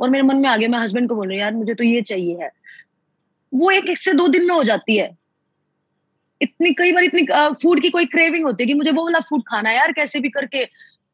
[0.00, 2.02] और मेरे मन में आ गया मैं हस्बैंड को बोल रही यार मुझे तो ये
[2.02, 2.50] चाहिए है।
[3.52, 5.10] वो एक एक से दो दिन में हो जाती है।
[6.40, 7.26] इतनी कई बार इतनी
[7.62, 10.20] फ़ूड की कोई क्रेविंग होती है कि मुझे वो वाला फ़ूड खाना है यार कैसे
[10.20, 10.64] भी करके।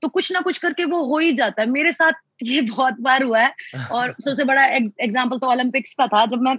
[0.03, 3.23] तो कुछ ना कुछ करके वो हो ही जाता है। मेरे साथ ये बहुत बार
[3.23, 3.55] हुआ है।
[3.93, 6.57] और सबसे बड़ा एग्ज़ाम्पल तो ओलंपिक्स का था जब मैं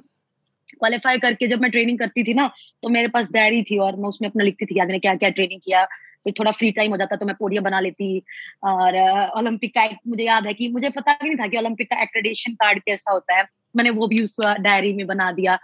[0.79, 2.47] क्वालिफाई करके जब मैं ट्रेनिंग करती थी ना
[2.83, 5.61] तो मेरे पास डायरी थी और मैं उसमें अपना लिखती थी मैंने क्या क्या ट्रेनिंग
[5.65, 5.85] किया।
[6.23, 8.21] फिर थोड़ा फ्री टाइम हो जाता तो मैं पोडियम बना लेती
[8.63, 8.97] और
[9.37, 12.53] ओलंपिक का मुझे याद है कि मुझे पता भी नहीं था कि ओलंपिक का एक्रेडिशन
[12.53, 15.57] कार्ड कैसा होता है। मैंने वो भी उस डायरी में बना दिया।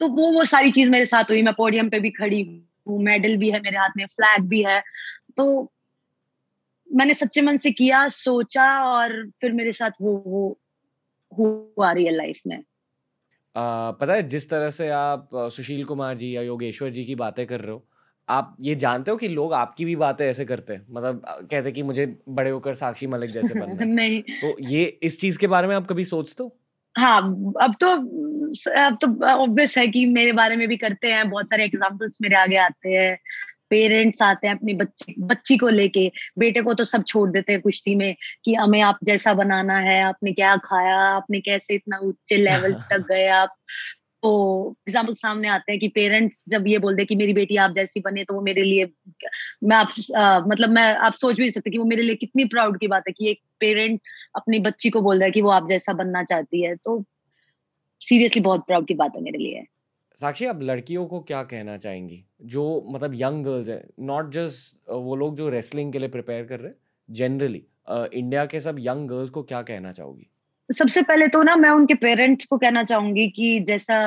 [0.00, 2.42] तो वो वो सारी चीज़ मेरे साथ हुई। मैं पोडियम पे भी खड़ी
[2.88, 4.82] हूँ मेडल भी है मेरे हाथ में फ्लैग भी है।
[5.36, 5.72] तो
[6.90, 10.58] मैंने सच्चे मन से किया, सोचा और फिर मेरे साथ वो
[11.32, 12.62] वो हुआ रियल लाइफ में।
[13.56, 17.60] पता है जिस तरह से आप सुशील कुमार जी या योगेश्वर जी की बातें कर
[17.60, 17.86] रहे हो
[18.28, 20.86] आप ये जानते हो कि लोग आपकी भी बातें ऐसे करते हैं?
[20.90, 25.38] मतलब कहते कि मुझे बड़े होकर साक्षी मलिक जैसे बनना नहीं। तो ये इस चीज़
[25.38, 26.58] के बारे में आप कभी सोचते हो?
[26.94, 27.20] हाँ
[27.62, 27.88] अब तो
[28.70, 32.36] अब तो ऑब्वियस है कि मेरे बारे में भी करते हैं बहुत सारे एग्जाम्पल्स मेरे
[32.36, 33.18] आगे आते हैं।
[33.72, 37.60] पेरेंट्स आते हैं अपनी बच्ची बच्ची को लेके। बेटे को तो सब छोड़ देते हैं
[37.60, 42.36] कुश्ती में कि हमें आप जैसा बनाना है आपने क्या खाया आपने कैसे इतना ऊँचे
[42.36, 43.56] लेवल तक गए आप।
[44.22, 44.32] तो
[44.88, 48.00] एग्ज़ाम्पल सामने आते हैं कि पेरेंट्स जब ये बोल दे कि मेरी बेटी आप जैसी
[48.00, 48.88] बने तो वो मेरे लिए
[49.64, 52.44] मैं आप आ, मतलब मैं आप सोच भी नहीं सकते कि वो मेरे लिए कितनी
[52.44, 54.00] प्राउड की बात है कि एक पेरेंट
[54.36, 57.04] अपनी बच्ची को बोल रहा है कि वो आप जैसा बनना चाहती है। तो
[58.00, 59.64] सीरियसली बहुत प्राउड की बात है मेरे लिए।
[60.16, 62.24] साक्षी, आप लड़कियों को क्या कहना चाहेंगी?
[62.42, 66.60] जो मतलब यंग गर्ल्स है नॉट जस्ट वो लोग जो रेसलिंग के लिए प्रिपेयर कर
[66.60, 66.76] रहे हैं
[67.08, 67.62] जनरली
[68.14, 70.26] इंडिया के सब यंग गर्ल्स को क्या कहना चाहोगी?
[70.70, 73.98] सबसे पहले तो ना मैं उनके पेरेंट्स को कहना चाहूँगी कि जैसा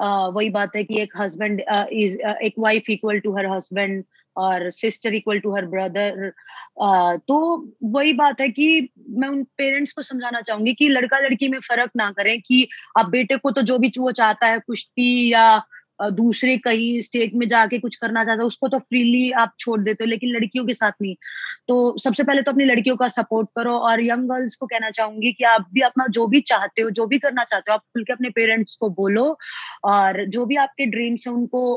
[0.00, 1.60] वही बात है कि एक हस्बैंड
[1.92, 4.04] इज़ एक wife equal to her husband
[4.36, 6.32] और sister equal to her brother
[7.18, 11.60] तो वही बात है कि मैं उन पेरेंट्स को समझाना चाहूँगी कि लड़का लड़की में
[11.60, 15.62] फ़र्क ना करें कि आप बेटे को तो जो भी वो चाहता है कुश्ती या
[16.00, 20.04] दूसरे कहीं स्टेट में जाके कुछ करना चाहता है उसको तो फ्रीली आप छोड़ देते
[20.04, 21.14] हो, लेकिन लड़कियों के साथ नहीं।
[21.68, 25.32] तो सबसे पहले तो अपनी लड़कियों का सपोर्ट करो और यंग गर्ल्स को कहना चाहूँगी
[25.32, 28.04] कि आप भी अपना जो भी चाहते हो, जो भी करना चाहते हो, आप खुल
[28.04, 29.26] के अपने पेरेंट्स को बोलो
[29.84, 31.74] और जो भी आपके ड्रीम्स है, उनको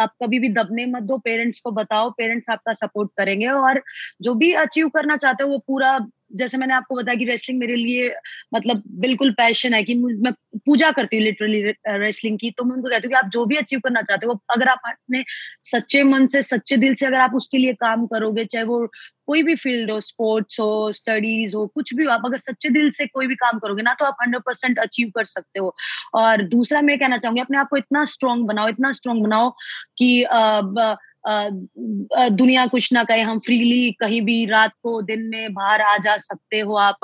[0.00, 3.82] आप कभी भी दबने मत दो पेरेंट्स को बताओ पेरेंट्स आपका सपोर्ट करेंगे और
[4.22, 5.98] जो भी अचीव करना चाहते हो, वो पूरा
[6.30, 8.14] जैसे मैंने आपको बताया कि रेसलिंग मेरे लिए
[8.54, 10.32] मतलब बिल्कुल पैशन है कि मैं
[10.66, 13.56] पूजा करती हूँ लिटरली रेसलिंग की। तो मैं उनको कहती हूँ कि आप जो भी
[13.56, 15.22] अचीव करना चाहते हो, अगर आप अपने
[15.64, 18.86] सच्चे मन से, सच्चे दिल से अगर आप उसके लिए काम करोगे, चाहे वो
[19.26, 22.90] कोई भी फ़ील्ड हो स्पोर्ट्स हो स्टडीज़ हो, कुछ भी हो, आप अगर सच्चे दिल
[22.90, 25.74] से कोई भी काम करोगे ना तो आप हंड्रेड परसेंट अचीव कर सकते हो।
[26.14, 29.50] और दूसरा मैं कहना चाहूँगी, अपने आप को इतना स्ट्रांग बनाओ, इतना स्ट्रांग बनाओ
[29.98, 30.24] कि
[31.28, 36.16] दुनिया कुछ ना कहे हम फ्रीली कहीं भी रात को दिन में बाहर आ जा
[36.16, 36.98] सकते हो आप।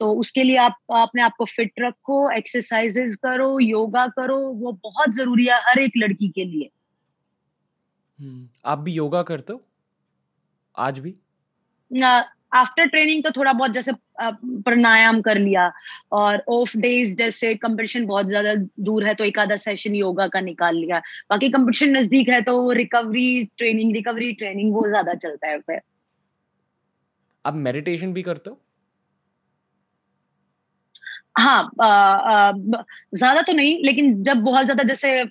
[0.00, 5.10] तो उसके लिए आप अपने आप को फिट रखो एक्सरसाइजेस करो योगा करो वो बहुत
[5.10, 6.70] ज़रूरी है हर एक लड़की के लिए।
[8.20, 9.62] हम्म, आप भी योगा करते हो?
[10.78, 11.14] आज भी?
[12.52, 15.70] आफ्टर ट्रेनिंग तो थोड़ा बहुत जैसे प्राणायाम कर लिया
[16.12, 20.40] और ऑफ़ डेज़ जैसे कंपटीशन बहुत ज़्यादा दूर है तो एक आधा सेशन योगा का
[20.40, 20.98] निकाल लिया।
[21.30, 25.80] बाकी कंपटीशन नज़दीक है तो रिकवरी ट्रेनिंग रिकवरी ट्रेनिंग वो ज़्यादा चलता है फिर।
[27.44, 28.58] आप मेडिटेशन भी करते हो?
[31.36, 31.70] हाँ
[33.14, 35.24] ज़्यादा तो नहीं लेकिन जब बहुत ज़्यादा जैसे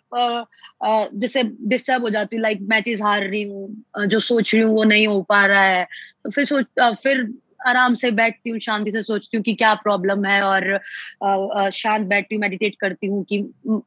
[1.17, 4.83] जैसे डिस्टर्ब हो जाती हूँ लाइक मैचेस हार रही हूँ जो सोच रही हूँ वो
[4.83, 5.83] नहीं हो पा रहा है
[6.23, 6.65] तो फिर सोच
[7.03, 7.27] फिर
[7.67, 12.35] आराम से बैठती हूँ शांति से सोचती हूँ कि क्या प्रॉब्लम है और शांत बैठती
[12.35, 13.39] हूँ मेडिटेट करती हूँ कि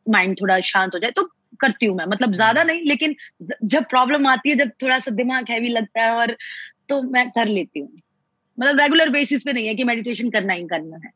[0.09, 1.29] माइंड थोड़ा शांत हो जाए तो
[1.61, 3.15] करती हूँ मैं मतलब ज़्यादा हम्म। नहीं लेकिन
[3.65, 6.37] जब प्रॉब्लम आती है जब थोड़ा सा दिमाग हैवी लगता है और
[6.89, 7.89] तो मैं कर लेती हूँ
[8.59, 11.13] मतलब रेगुलर बेसिस पे नहीं है कि मेडिटेशन करना ही करना है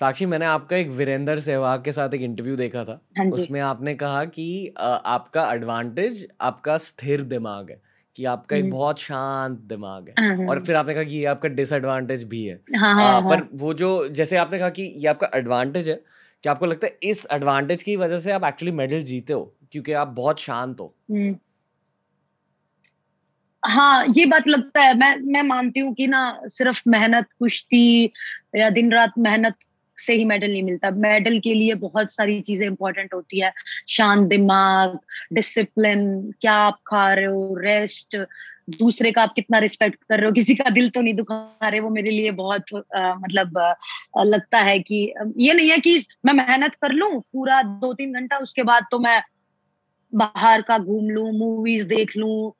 [0.00, 3.94] साक्षी मैंने आपका एक वीरेंद्र सहवाग के साथ एक इंटरव्यू देखा था। हाँ उसमें आपने
[3.94, 7.80] कहा कि आपका एडवांटेज आपका स्थिर दिमाग है
[8.16, 11.16] कि आपका एक हम्म। बहुत शांत दिमाग है। हाँ, हाँ, और फिर आपने कहा कि
[11.16, 15.08] ये आपका डिसएडवांटेज भी है। हाँ, हाँ, पर वो जो जैसे आपने कहा कि ये
[15.08, 16.00] आपका एडवांटेज है
[16.44, 19.54] कि आपको लगता है इस एडवांटेज की वजह से आप एक्चुअली मेडल जीते हो?
[19.72, 21.36] क्योंकि आप बहुत शांत हो। हम्म।
[23.62, 28.12] हाँ ये बात लगता है। मैं मैं मानती हूँ कि ना सिर्फ़ मेहनत कुश्ती
[28.56, 29.54] या दिन रात मेहनत
[29.98, 33.52] से ही मेडल नहीं मिलता। मेडल के लिए बहुत सारी चीज़ें इंपॉर्टेंट होती है।
[33.88, 34.98] शांत दिमाग
[35.32, 36.08] डिसिप्लिन
[36.40, 37.56] क्या आप खा रहे हो?
[37.58, 38.16] रेस्ट
[38.70, 40.32] दूसरे का आप कितना रिस्पेक्ट कर रहे हो?
[40.32, 43.74] किसी का दिल तो नहीं दुखा रहे वो मेरे लिए बहुत आ, मतलब आ,
[44.24, 45.02] लगता है कि
[45.38, 48.98] ये नहीं है कि मैं मेहनत कर लूँ पूरा दो तीन घंटा उसके बाद तो
[48.98, 49.20] मैं
[50.12, 52.52] बाहर का घूम लूँ मूवीज़ देख लूँ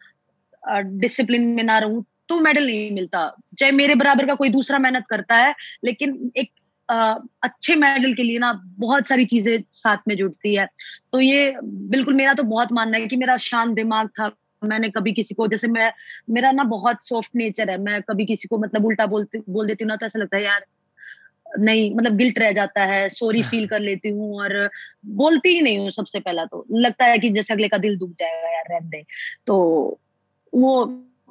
[1.00, 3.20] डिसिप्लिन में ना रहूँ तो मेडल नहीं मिलता।
[3.58, 6.50] चाहे मेरे बराबर का कोई दूसरा मेहनत करता है लेकिन एक
[6.88, 10.66] अच्छे मेडल के लिए ना बहुत सारी चीज़ें साथ में जुड़ती है।
[11.12, 14.30] तो ये बिल्कुल मेरा तो बहुत मानना है कि मेरा शांत दिमाग था।
[14.64, 15.92] मैंने कभी किसी को, जैसे मैं,
[16.30, 19.84] मेरा ना बहुत सॉफ्ट नेचर है। मैं कभी किसी को मतलब उल्टा बोलती, बोल देती
[19.84, 20.64] हूँ ना तो ऐसा लगता है, यार,
[21.58, 24.70] नहीं मतलब गिल्ट रह जाता है सॉरी फील कर लेती हूँ। और
[25.06, 28.10] बोलती ही नहीं हूँ सबसे पहला तो। लगता है कि जैसे अगले का दिल दुख
[28.10, 29.02] जाएगा, यार रह
[29.46, 29.98] तो
[30.54, 30.84] वो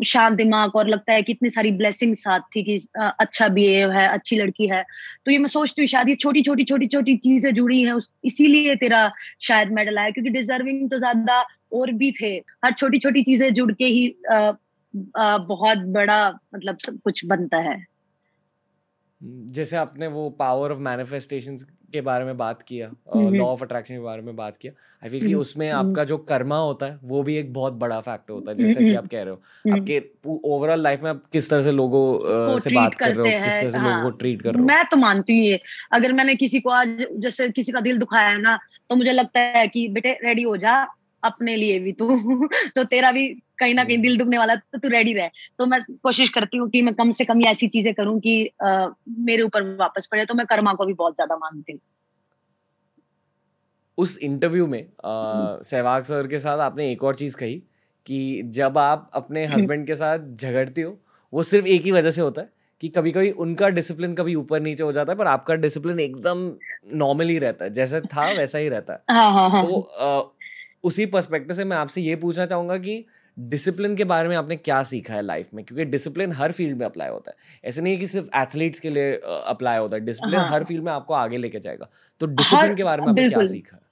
[0.06, 4.08] शांत दिमाग और लगता है कि इतनी सारी ब्लेसिंग साथ थी कि अच्छा बिहेव है
[4.08, 4.84] अच्छी लड़की है।
[5.26, 8.76] तो ये मैं सोचती हूँ शायद ये छोटी छोटी छोटी छोटी चीज़ें जुड़ी हैं इसीलिए
[8.76, 11.42] तेरा शायद मेडल आया क्योंकि डिजर्विंग तो ज़्यादा
[11.74, 14.38] और भी थे। हर छोटी छोटी चीज़ें जुड़ के ही आ,
[15.18, 17.78] आ, बहुत बड़ा मतलब सब कुछ बनता है।
[19.22, 21.58] जैसे आपने वो पावर ऑफ़ मैनिफेस्टेशन
[21.94, 24.74] के बारे में बात किया लॉ ऑफ़ अट्रैक्शन के बारे में बात किया।
[25.04, 27.74] आई फील कि हम्म, उसमें हम्म। आपका जो कर्मा होता है वो भी एक बहुत
[27.74, 31.24] बड़ा फैक्टर होता है जैसे कि आप कह रहे हो। आपके ओवरऑल लाइफ में आप
[31.34, 34.42] किस तरह से लोगों से बात कर रहे हो किस तरह से लोगों को ट्रीट
[34.42, 34.68] कर रहे हो?
[34.68, 35.60] मैं तो मानती हूँ ये।
[35.92, 39.40] अगर मैंने किसी को आज जैसे किसी का दिल दुखाया है ना तो मुझे लगता
[39.40, 40.88] है कि बेटे रेडी हो जा
[41.24, 42.08] अपने लिए भी तू।
[42.76, 43.28] तो तेरा भी
[43.60, 46.70] कहीं ना कहीं दिल दुखने वाला तो तू रेडी रहे। तो मैं कोशिश करती हूँ
[46.70, 48.88] कि मैं कम से कम ऐसी चीज़ें करूँ कि आ,
[49.20, 51.80] मेरे ऊपर वापस पड़े। तो मैं कर्मा को भी बहुत ज़्यादा मानती हूँ।
[53.98, 57.56] उस इंटरव्यू में हम्म। सहवाग सर के साथ आपने एक और चीज़ कही
[58.08, 60.98] कि जब आप अपने हस्बैंड के साथ झगड़ती हो
[61.34, 62.50] वो सिर्फ़ एक ही वजह से होता है
[62.84, 66.52] कि कभी कभी उनका डिसिप्लिन कभी ऊपर नीचे हो जाता है पर आपका डिसिप्लिन एकदम
[66.94, 69.64] नॉर्मल ही रहता है। जैसे था वैसा ही रहता है। हाँ, हाँ, हाँ.
[69.66, 70.36] तो
[70.84, 73.06] उसी पर्सपेक्टिव से मैं आपसे ये पूछना चाहूँगा कि
[73.38, 75.64] डिसिप्लिन के बारे में आपने क्या सीखा है लाइफ में?
[75.66, 78.90] क्योंकि डिसिप्लिन हर फ़ील्ड में अप्लाई होता है। ऐसे नहीं है कि सिर्फ़ एथलीट्स के
[78.90, 80.50] लिए अप्लाई होता है। डिसिप्लिन हाँ.
[80.50, 81.90] हर फ़ील्ड में आपको आगे लेके जाएगा।
[82.22, 83.84] तो डिसिप्लिन के बारे में आपने क्या सीखा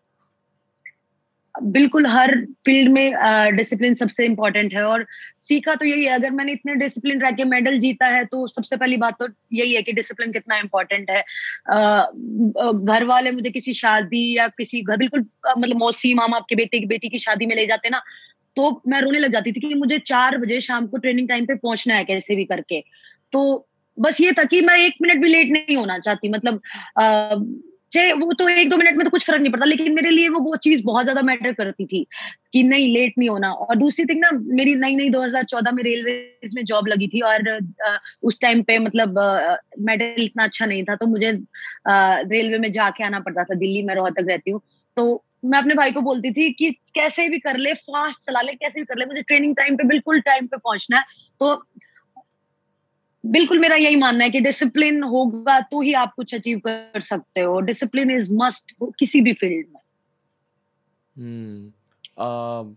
[1.55, 2.34] बिल्कुल हर
[2.65, 5.05] फ़ील्ड में डिसिप्लिन uh, सबसे इम्पोर्टेंट है। और
[5.39, 8.77] सीखा तो यही है अगर मैंने इतने डिसिप्लिन रह के मेडल जीता है तो सबसे
[8.77, 11.21] पहली बात तो यही है कि डिसिप्लिन कितना इम्पोर्टेंट है।
[12.73, 16.79] घर वाले मुझे किसी शादी या किसी घर बिल्कुल uh, मतलब मौसी मामा आपके बेटे
[16.79, 18.01] की बेटी की शादी में ले जाते ना
[18.57, 21.55] तो मैं रोने लग जाती थी कि मुझे चार बजे शाम को ट्रेनिंग टाइम पे
[21.57, 22.83] पहुँचना है कैसे भी करके।
[23.33, 26.61] तो बस ये था कि मैं एक मिनट भी लेट नहीं होना चाहती मतलब
[27.91, 30.29] चाहे वो तो एक दो मिनट में तो कुछ फ़र्क नहीं पड़ता, लेकिन मेरे लिए
[30.29, 32.05] वो वो चीज़ बहुत ज़्यादा मैटर करती थी
[32.53, 36.13] कि नहीं लेट नहीं होना। और दूसरी थिंग ना, मेरी नई नई 2014 में रेलवे
[36.55, 37.49] में जॉब लगी थी और
[38.23, 39.19] उस टाइम पे मतलब
[39.81, 41.31] मेडल इतना अच्छा नहीं था तो मुझे
[42.27, 44.61] रेलवे में जाके आना पड़ता था, दिल्ली में रोहतक रहती हूँ।
[44.97, 48.53] तो मैं अपने भाई को बोलती थी कि कैसे भी कर ले फास्ट चला ले
[48.53, 51.03] कैसे भी कर ले मुझे ट्रेनिंग टाइम पे बिल्कुल टाइम पे पहुँचना है।
[51.39, 51.65] तो
[53.25, 57.41] बिल्कुल मेरा यही मानना है कि डिसिप्लिन होगा तो ही आप कुछ अचीव कर सकते
[57.41, 59.81] हो। डिसिप्लिन इज़ मस्ट किसी भी फ़ील्ड में।
[61.17, 61.79] hmm.
[62.21, 62.75] uh,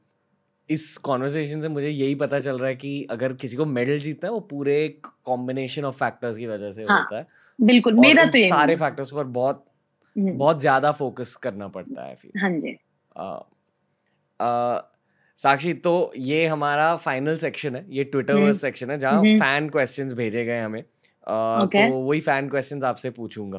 [0.70, 4.26] इस कॉन्वर्सेशन से मुझे यही पता चल रहा है कि अगर किसी को मेडल जीतना
[4.26, 7.26] है वो पूरे एक कॉम्बिनेशन ऑफ़ फैक्टर्स की वजह से हाँ, होता है।
[7.60, 9.67] बिल्कुल मेरा तो सारे फैक्टर्स पर बहुत
[10.18, 12.76] बहुत ज़्यादा फोकस करना पड़ता है फिर। हाँ जी।
[15.38, 20.12] साक्षी तो ये हमारा फाइनल सेक्शन है ये ट्विटर वर्स सेक्शन है जहाँ फ़ैन क्वेश्चंस
[20.12, 21.90] भेजे गए हमें। uh, okay.
[21.90, 23.58] तो वही फ़ैन क्वेश्चंस आपसे पूछूँगा।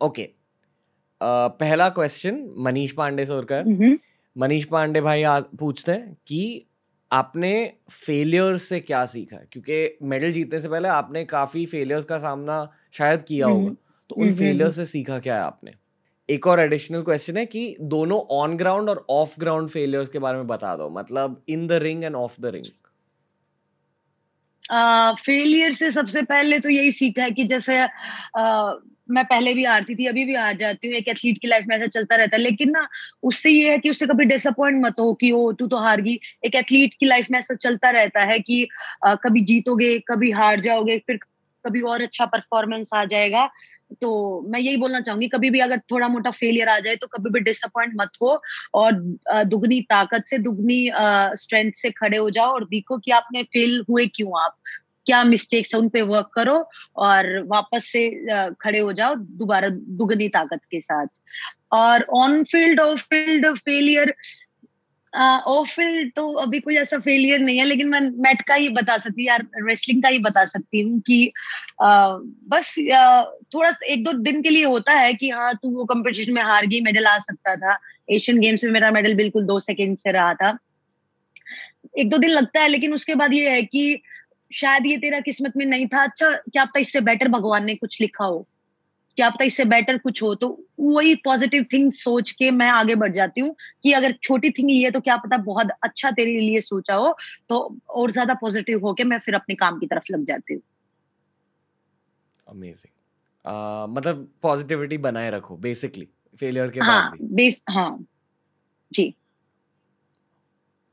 [0.00, 3.62] ओके uh, पहला क्वेश्चन मनीष पांडे सर का
[4.36, 6.66] मनीष पांडे भाई आज पूछते हैं कि
[7.12, 12.72] आपने फेलियर्स से क्या सीखा क्योंकि मेडल जीतने से पहले आपने काफ़ी फेलियर्स का सामना
[12.92, 13.70] शायद किया होगा।
[14.10, 15.72] तो उन फेलियर्स से सीखा क्या है आपने?
[16.30, 20.36] एक और एडिशनल क्वेश्चन है कि दोनों ऑन ग्राउंड और ऑफ़ ग्राउंड फेलियर्स के बारे
[20.36, 22.66] में बता दो। मतलब in the ring and off the ring
[25.14, 27.76] failure से सबसे पहले तो यही सीखा है कि जैसे
[28.38, 28.72] uh,
[29.10, 31.76] मैं पहले भी हारती थी अभी भी हार जाती हूँ एक एथलीट की लाइफ में
[31.76, 32.86] ऐसा चलता रहता है। लेकिन ना
[33.22, 36.18] उससे ये है कि उससे कभी डिसअपॉइंट मत हो कि ओ तू तो हार गई
[36.44, 38.68] एक एथलीट की लाइफ में ऐसा चलता रहता है कि
[39.08, 41.18] uh, कभी जीतोगे कभी हार जाओगे फिर
[41.64, 43.48] कभी और अच्छा परफॉर्मेंस आ जाएगा।
[44.00, 44.08] तो
[44.48, 47.40] मैं यही बोलना चाहूँगी कभी भी अगर थोड़ा मोटा फेलियर आ जाए तो कभी भी
[47.40, 48.42] डिसअपॉइंट मत हो
[48.74, 48.92] और
[49.44, 50.90] दुगनी ताकत से दुगनी
[51.38, 54.56] स्ट्रेंथ से खड़े हो जाओ और देखो कि आपने फेल हुए क्यों आप।
[55.08, 56.56] क्या मिस्टेक्स है उन पे वर्क करो
[56.96, 58.08] और वापस से
[58.60, 59.68] खड़े हो जाओ दोबारा
[60.00, 61.06] दुगनी ताकत के साथ।
[61.72, 64.14] और on field off field failure
[65.46, 68.96] off field तो अभी कोई ऐसा फेलियर नहीं है लेकिन मैं मैट का ही बता
[68.98, 71.32] सकती यार रेसलिंग का ही बता सकती हूँ कि
[71.82, 72.08] आ,
[72.48, 73.22] बस आ,
[73.54, 76.66] थोड़ा एक दो दिन के लिए होता है कि हाँ तू वो कंपटीशन में हार
[76.66, 77.78] गई मेडल आ सकता था।
[78.10, 80.56] एशियन गेम्स में मेरा मेडल बिल्कुल दो सेकेंड से रहा था।
[81.98, 84.02] एक दो दिन लगता है लेकिन उसके बाद ये है कि
[84.52, 88.00] शायद ये तेरा किस्मत में नहीं था। अच्छा क्या पता इससे बेटर भगवान ने कुछ
[88.00, 88.46] लिखा हो?
[89.16, 90.34] क्या पता इससे बेटर कुछ हो?
[90.34, 94.70] तो वही पॉजिटिव थिंग सोच के मैं आगे बढ़ जाती हूँ कि अगर छोटी थिंग
[94.70, 97.16] ली है तो क्या पता बहुत अच्छा तेरे लिए सोचा हो।
[97.48, 100.62] तो और ज़्यादा पॉजिटिव होके मैं फिर अपने काम की तरफ़ लग जाती हूँ।
[102.48, 102.92] अमेजिंग
[103.44, 106.08] uh, मतलब पॉजिटिविटी बनाए रखो बेसिकली
[106.40, 108.06] फेलियर के हाँ, बाद भी। बेस हाँ
[108.92, 109.14] जी।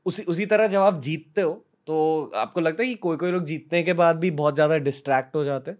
[0.06, 1.96] उसी उसी तरह जब आप जीतते हो तो
[2.36, 5.44] आपको लगता है कि कोई कोई लोग जीतने के बाद भी बहुत ज़्यादा डिस्ट्रैक्ट हो
[5.44, 5.78] जाते हैं?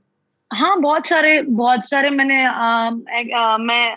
[0.50, 2.90] हाँ बहुत सारे बहुत सारे मैंने आ,
[3.36, 3.96] आ, मैं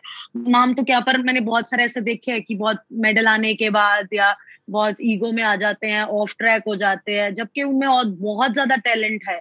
[0.49, 3.69] नाम तो क्या पर मैंने बहुत सारे ऐसे देखे हैं कि बहुत मेडल आने के
[3.69, 4.35] बाद या
[4.69, 8.53] बहुत ईगो में आ जाते हैं ऑफ़ ट्रैक हो जाते हैं जबकि उनमें और बहुत
[8.53, 9.39] ज़्यादा टैलेंट है।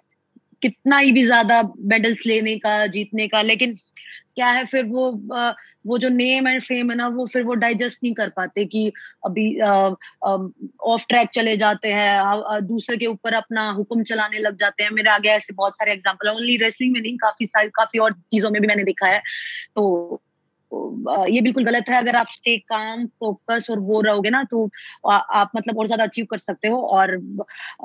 [0.63, 3.75] कितना ही भी ज़्यादा मेडल्स लेने का जीतने का लेकिन
[4.37, 5.11] क्या है फिर वो
[5.85, 8.87] वो जो नेम एंड फेम है ना, वो फिर वो डाइजेस्ट नहीं कर पाते कि
[9.27, 14.91] अभी ऑफ़ ट्रैक चले जाते हैं दूसरे के ऊपर अपना हुक्म चलाने लग जाते हैं।
[14.93, 18.51] मेरे आगे ऐसे बहुत सारे एग्ज़ाम्पल ओनली रेसलिंग में नहीं, काफ़ी सारी, काफ़ी और चीज़ों
[18.51, 19.21] में भी मैंने देखा है।
[19.77, 20.21] तो
[21.29, 24.69] ये बिल्कुल गलत है। अगर आप स्टे काम फोकस और वो रहोगे ना तो
[25.09, 27.17] आप मतलब और ज़्यादा अचीव कर सकते हो। और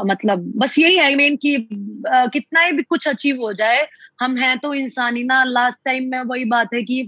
[0.06, 3.88] मतलब बस यही है मेन कि कितना ही भी कुछ अचीव हो जाए,
[4.22, 7.02] हम हैं तो इंसान ही ना। लास्ट टाइम में वही बात है कि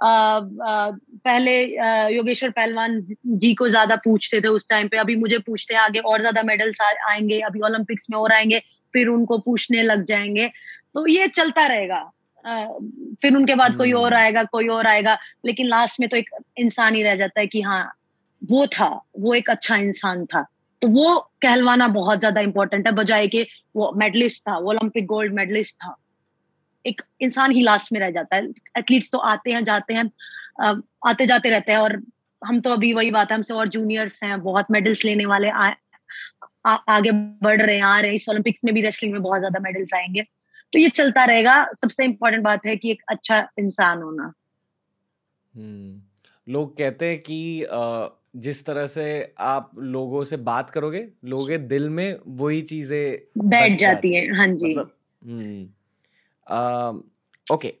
[0.00, 1.54] पहले
[2.14, 5.98] योगेश्वर पहलवान जी को ज़्यादा पूछते थे उस टाइम पे अभी मुझे पूछते हैं आगे
[6.00, 8.58] और ज़्यादा मेडल्स आएँगे अभी ओलंपिक्स में और आएँगे
[8.94, 10.50] फिर उनको पूछने लग जाएँगे।
[10.94, 12.00] तो ये चलता रहेगा।
[13.22, 16.30] फिर उनके बाद कोई और हम्म। आएगा कोई और आएगा लेकिन लास्ट में तो एक
[16.58, 17.84] इंसान ही रह जाता है कि हाँ
[18.42, 20.42] वो था वो एक अच्छा इंसान था।
[20.82, 25.34] तो वो कहलवाना बहुत ज़्यादा इंपॉर्टेंट है बजाय के वो मेडलिस्ट था वो ओलंपिक गोल्ड
[25.34, 25.94] मेडलिस्ट था।
[26.86, 30.10] एक इंसान ही लास्ट में रह जाता है। एथलीट्स तो आते हैं जाते हैं
[31.06, 32.02] आते जाते रहते हैं और
[32.42, 35.70] हम तो अभी वही बात है हमसे और जूनियर्स हैं बहुत मेडल्स लेने वाले आ,
[36.66, 39.38] आ, आगे बढ़ रहे हैं आ रहे हैं। इस ओलंपिक्स में भी रेसलिंग में बहुत
[39.38, 40.22] ज़्यादा मेडल्स आएँगे।
[40.72, 44.32] तो ये चलता रहेगा। सबसे इम्पोर्टेंट बात है कि एक अच्छा इंसान होना।
[45.56, 47.66] हम्म। लोग कहते हैं कि
[48.36, 54.14] जिस तरह से आप लोगों से बात करोगे लोगों दिल में वही चीज़ें बैठ जाती
[54.14, 55.68] हैं। हाँ जी। मतलब हम्म।
[57.46, 57.74] ओके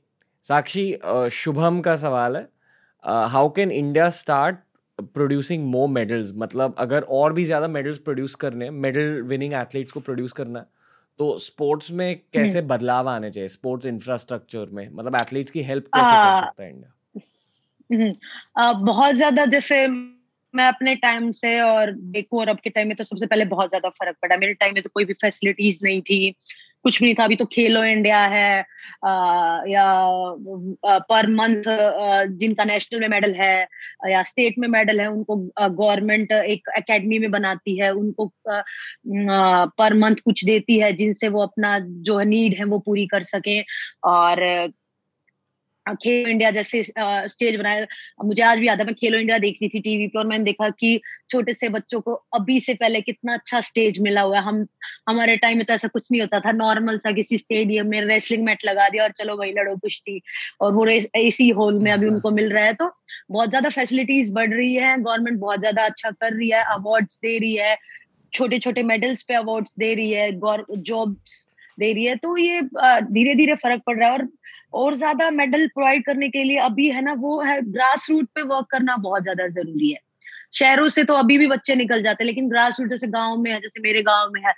[0.46, 0.98] साक्षी
[1.32, 2.48] शुभम का सवाल है
[3.28, 4.56] how can India start
[5.14, 9.92] producing more medals मतलब अगर और भी ज़्यादा मेडल्स प्रोड्यूस करने हैं मेडल विनिंग एथलीट्स
[9.92, 10.66] को प्रोड्यूस करना
[11.18, 16.10] तो स्पोर्ट्स में कैसे। बदलाव आने चाहिए स्पोर्ट्स इंफ्रास्ट्रक्चर में मतलब एथलीट्स की हेल्प कैसे
[16.10, 16.92] कर सकता है इंडिया
[18.84, 19.86] बहुत ज़्यादा जैसे
[20.54, 23.68] मैं अपने टाइम से और देखो और अब के टाइम में तो सबसे पहले बहुत
[23.68, 26.34] ज़्यादा फ़र्क पड़ा। मेरे टाइम में तो कोई भी फैसिलिटीज़ नहीं थी
[26.84, 28.60] कुछ भी नहीं था। अभी तो खेलो इंडिया है
[29.04, 29.82] आ, या
[30.86, 31.62] आ, पर मंथ
[32.38, 33.66] जिनका नेशनल में मेडल है
[34.10, 38.60] या स्टेट में मेडल है उनको गवर्नमेंट एक एकेडमी में बनाती है उनको आ,
[39.78, 43.60] पर मंथ कुछ देती है जिनसे वो अपना जो नीड है वो पूरी कर सके।
[44.04, 44.42] और
[45.94, 47.86] खेलो इंडिया जैसे स्टेज बनाया।
[48.24, 50.44] मुझे आज भी याद है मैं खेलो इंडिया देख रही थी टीवी पे और मैंने
[50.44, 51.00] देखा कि
[51.30, 54.66] छोटे से बच्चों को अभी से पहले कितना अच्छा स्टेज मिला हुआ है। हम
[55.08, 58.44] हमारे टाइम में तो ऐसा कुछ नहीं होता था। नॉर्मल सा किसी स्टेडियम में रेसलिंग
[58.44, 60.20] मैट लगा दिया और चलो वही लड़ो कुश्ती
[60.60, 62.90] और वो एसी हॉल में अभी उनको मिल रहा है। तो
[63.30, 67.38] बहुत ज़्यादा फैसिलिटीज़ बढ़ रही है। गवर्नमेंट बहुत ज़्यादा अच्छा कर रही है। अवार्ड्स दे
[67.38, 67.76] रही है।
[68.32, 71.46] छोटे छोटे मेडल्स पे अवार्ड्स दे रही है। जॉब्स
[71.78, 74.28] दे रही है। तो ये धीरे धीरे फ़र्क पड़ रहा है और
[74.72, 78.42] और ज़्यादा मेडल प्रोवाइड करने के लिए अभी है ना वो है ग्रास रूट पे
[78.44, 79.98] वर्क करना बहुत ज़्यादा ज़रूरी है।
[80.52, 83.50] शहरों से तो अभी भी बच्चे निकल जाते हैं लेकिन ग्रास रूट जैसे गाँव में
[83.52, 84.54] है जैसे मेरे गाँव में है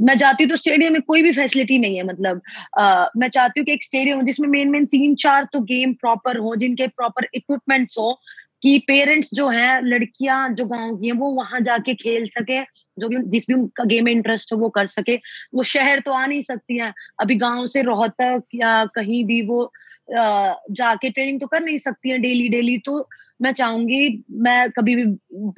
[0.00, 2.40] मैं जाती हूँ तो स्टेडियम में कोई भी फैसिलिटी नहीं है मतलब
[2.78, 5.92] आ, मैं चाहती हूँ कि एक स्टेडियम हो जिसमें मेन मेन तीन चार तो गेम
[5.94, 8.18] प्रॉपर हो जिनके प्रॉपर इक्विपमेंट्स हो
[8.62, 12.60] कि पेरेंट्स जो हैं, लड़कियाँ जो गाँव की हैं, वो वहाँ जाके खेल सके,
[12.98, 15.16] जो भी जिस भी उनका गेम में इंटरेस्ट हो, वो कर सके।
[15.54, 19.70] वो शहर तो आ नहीं सकती हैं। अभी गाँव से रोहतक या कहीं भी वो
[20.08, 23.08] जाके ट्रेनिंग तो कर नहीं सकती हैं डेली डेली तो
[23.42, 25.04] मैं चाहूँगी, मैं कभी भी,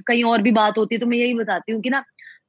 [0.06, 2.04] कहीं और भी बात होती है तो मैं यही बताती हूँ कि ना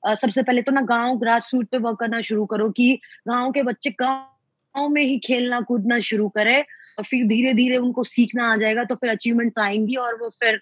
[0.05, 2.93] सबसे पहले तो ना गाँव ग्रास रूट पे वर्क करना शुरू करो कि
[3.27, 6.63] गाँव के बच्चे गाँव में ही खेलना कूदना शुरू करे।
[6.99, 10.59] और फिर धीरे धीरे उनको सीखना आ जाएगा तो फिर अचीवमेंट्स आएँगी और वो फिर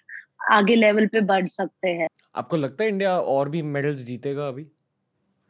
[0.52, 4.66] आगे लेवल पे बढ़ सकते हैं। आपको लगता है इंडिया और भी मेडल्स जीतेगा अभी?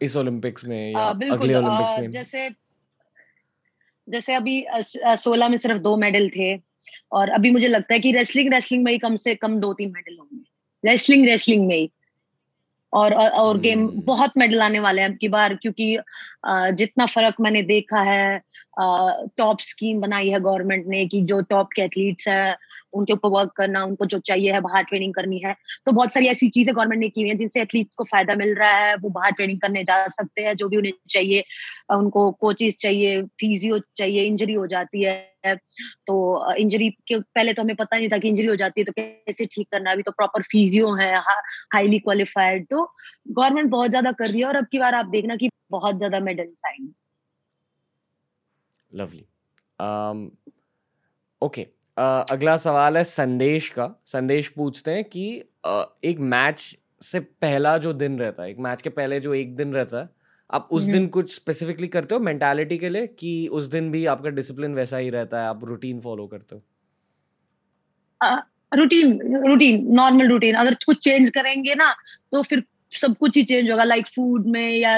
[0.00, 2.10] इस ओलंपिक्स में या आ, अगले ओलंपिक्स में?
[2.10, 2.50] जैसे
[4.08, 4.64] जैसे अभी
[5.16, 6.56] सोलह में सिर्फ़ दो मेडल थे
[7.12, 9.92] और अभी मुझे लगता है कि रेसलिंग रेसलिंग में ही कम से कम दो तीन
[9.92, 11.90] मेडल होंगे। रेसलिंग रेसलिंग में ही।
[12.92, 14.02] और और गेम hmm.
[14.04, 15.98] बहुत मेडल आने वाले हैं अब की बार क्योंकि
[16.46, 18.40] जितना फ़र्क मैंने देखा है
[18.76, 22.56] टॉप स्कीम बनाई है गवर्नमेंट ने कि जो टॉप के एथलीट्स हैं,
[22.94, 25.54] उनके ऊपर वर्क करना, उनको जो चाहिए है, बाहर ट्रेनिंग करनी है।
[25.86, 28.54] तो बहुत सारी ऐसी चीज़ें गवर्नमेंट ने की हुई है जिनसे एथलीट्स को फ़ायदा मिल
[28.54, 31.44] रहा है। वो बाहर ट्रेनिंग करने जा सकते हैं, जो भी उन्हें चाहिए।
[31.94, 35.56] उनको कोचिज चाहिए फिजियो चाहिए इंजरी हो जाती है।
[36.06, 38.92] तो इंजरी के पहले तो हमें पता नहीं था कि इंजरी हो जाती है तो
[38.92, 41.14] कैसे ठीक करना अभी तो प्रॉपर फिजियो है
[41.74, 42.84] हाईली क्वालिफाइड तो
[43.28, 46.20] गवर्नमेंट बहुत ज़्यादा कर रही है और अब की बार आप देखना कि बहुत ज़्यादा
[46.20, 46.92] मेडल्स आएँगे
[48.94, 49.26] लवली
[51.42, 51.62] ओके
[52.30, 57.92] अगला सवाल है संदेश का। संदेश पूछते हैं कि uh, एक मैच से पहला जो
[57.92, 60.08] दिन रहता है एक मैच के पहले जो एक दिन रहता है
[60.50, 64.30] आप उस दिन कुछ स्पेसिफिकली करते हो मेंटालिटी के लिए कि उस दिन भी आपका
[64.30, 66.62] डिसिप्लिन वैसा ही रहता है आप रूटीन फॉलो करते हो?
[68.74, 71.92] रूटीन रूटीन नॉर्मल रूटीन अगर कुछ चेंज करेंगे ना
[72.32, 74.96] तो फिर सब कुछ ही चेंज होगा लाइक फ़ूड में या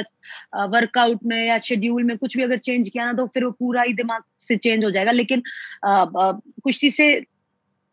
[0.67, 3.83] वर्कआउट में या शेड्यूल में कुछ भी अगर चेंज किया ना तो फिर वो पूरा
[3.83, 5.43] ही दिमाग से चेंज हो जाएगा। लेकिन
[5.85, 7.15] कुश्ती से,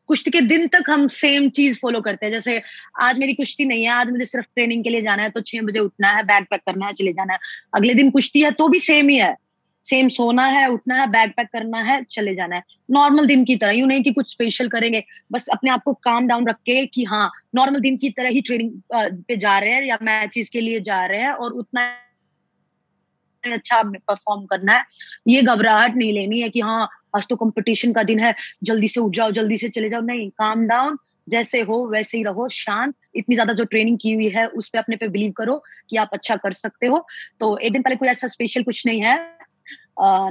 [0.09, 2.61] कुश्ती के दिन तक हम सेम चीज़ फॉलो करते हैं। जैसे
[3.01, 5.61] आज मेरी कुश्ती नहीं है, आज मुझे सिर्फ़ ट्रेनिंग के लिए जाना है तो छह
[5.61, 7.39] बजे उठना है बैग पैक करना है, चले जाना है।
[7.75, 9.35] अगले दिन कुश्ती है तो भी सेम ही है।
[9.85, 13.55] सेम सोना है, उठना है बैग पैक करना है, चले जाना है। नॉर्मल दिन की
[13.55, 16.85] तरह, यूँ नहीं कि कुछ स्पेशल करेंगे, बस अपने आप को काम डाउन रख के
[16.85, 18.71] कि हाँ नॉर्मल दिन की तरह ही ट्रेनिंग
[19.27, 21.89] पे जा रहे हैं या मैचेस के लिए जा रहे हैं और उतना
[23.43, 24.83] अच्छा परफॉर्म करना है।
[25.27, 28.99] ये घबराहट नहीं लेनी है कि हाँ आज तो कंपटीशन का दिन है, जल्दी से
[28.99, 32.95] उठ जाओ, जल्दी से चले जाओ। नहीं काम डाउन जैसे हो वैसे ही रहो, शांत।
[33.15, 36.09] इतनी ज़्यादा जो ट्रेनिंग की हुई है, उस पर अपने पे बिलीव करो कि आप
[36.13, 37.05] अच्छा कर सकते हो।
[37.39, 39.40] तो एक दिन पहले कोई ऐसा स्पेशल कुछ नहीं है।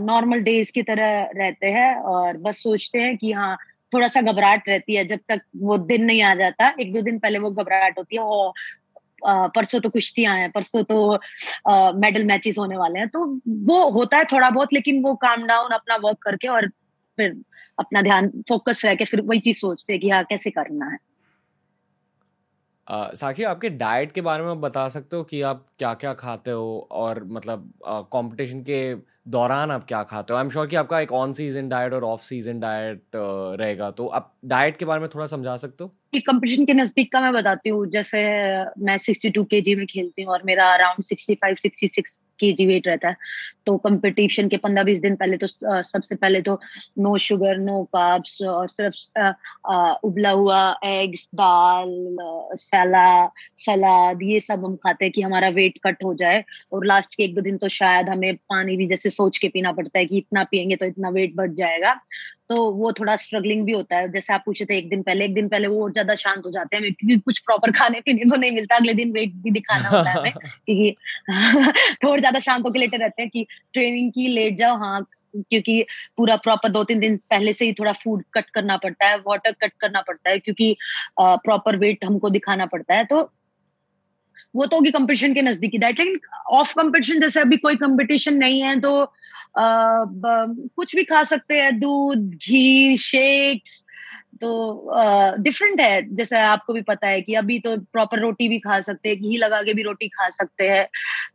[0.02, 3.56] नॉर्मल डेज़ की तरह रहते हैं और बस सोचते हैं कि हाँ
[3.92, 7.18] थोड़ा सा घबराहट रहती है जब तक वो दिन नहीं आ जाता। एक दो दिन
[7.18, 8.52] पहले वो घबराहट होती है और
[9.54, 11.18] परसों तो कुश्तियाँ हैं, परसों तो
[12.00, 13.26] मेडल मैचेस होने वाले हैं। तो
[13.66, 16.68] वो होता है थोड़ा बहुत, लेकिन वो काम डाउन अपना वर्क करके और
[17.18, 17.36] फिर
[17.78, 20.98] अपना ध्यान फोकस रह के फिर वही चीज़ सोचते हैं कि हाँ कैसे करना है।
[23.16, 26.88] साखी, आपके डाइट के बारे में बता सकते हो कि आप क्या क्या खाते हो?
[26.92, 27.72] और मतलब
[28.12, 28.94] कंपटीशन के
[29.30, 30.38] दौरान आप क्या खाते हो?
[30.38, 34.06] आई एम श्योर कि आपका एक ऑन सीज़न डाइट और ऑफ़ सीज़न डाइट रहेगा। तो
[34.08, 35.94] आप डाइट के बारे में थोड़ा समझा सकते हो?
[36.12, 38.20] कंपटीशन के नज़दीक का मैं बताती हूँ। जैसे
[38.84, 43.16] मैं 62 केजी में खेलती हूँ और मेरा अराउंड 65 66 केजी वेट रहता है।
[43.66, 46.58] तो कंपटीशन के पंद्रह बीस दिन पहले तो सबसे पहले तो
[46.98, 48.96] नो शुगर नो कार्ब्स और सिर्फ़
[50.06, 52.16] उबला हुआ एग्स दाल
[52.56, 57.14] सला, सलाद, ये सब हम खाते हैं कि हमारा वेट कट हो जाए। और लास्ट
[57.14, 60.06] के एक दो दिन तो शायद हमें पानी भी जैसे सोच के पीना पड़ता है
[60.06, 61.98] कि इतना पियेंगे तो इतना वेट बढ़ जाएगा।
[62.50, 65.34] तो वो थोड़ा स्ट्रगलिंग भी होता है। जैसे आप पूछे थे एक दिन पहले एक
[65.34, 68.36] दिन पहले वो और ज़्यादा शांत हो जाते हैं। क्योंकि कुछ प्रॉपर खाने पीने को
[68.36, 70.32] नहीं मिलता। अगले दिन वेट भी दिखाना होता है हमें
[70.66, 70.94] क्योंकि
[72.04, 75.84] थोड़ा ज़्यादा शांत होकर लेटे रहते हैं कि ट्रेनिंग की लेट जाओ। हाँ क्योंकि
[76.16, 79.52] पूरा प्रॉपर दो तीन दिन पहले से ही थोड़ा फ़ूड कट करना पड़ता है वाटर
[79.60, 80.76] कट करना पड़ता है क्योंकि
[81.20, 83.22] प्रॉपर वेट हमको दिखाना पड़ता है। तो
[84.54, 86.18] वो तो होगी कंपटीशन के नजदीकी डाइट लेकिन
[86.52, 90.04] ऑफ़ कंपटीशन जैसे अभी कोई कंपटीशन नहीं है तो आ,
[90.76, 93.82] कुछ भी खा सकते हैं दूध घी शेक्स
[94.40, 94.50] तो
[95.42, 99.08] डिफरेंट है। जैसे आपको भी पता है कि अभी तो प्रॉपर रोटी भी खा सकते
[99.08, 100.86] हैं घी लगा के भी रोटी खा सकते हैं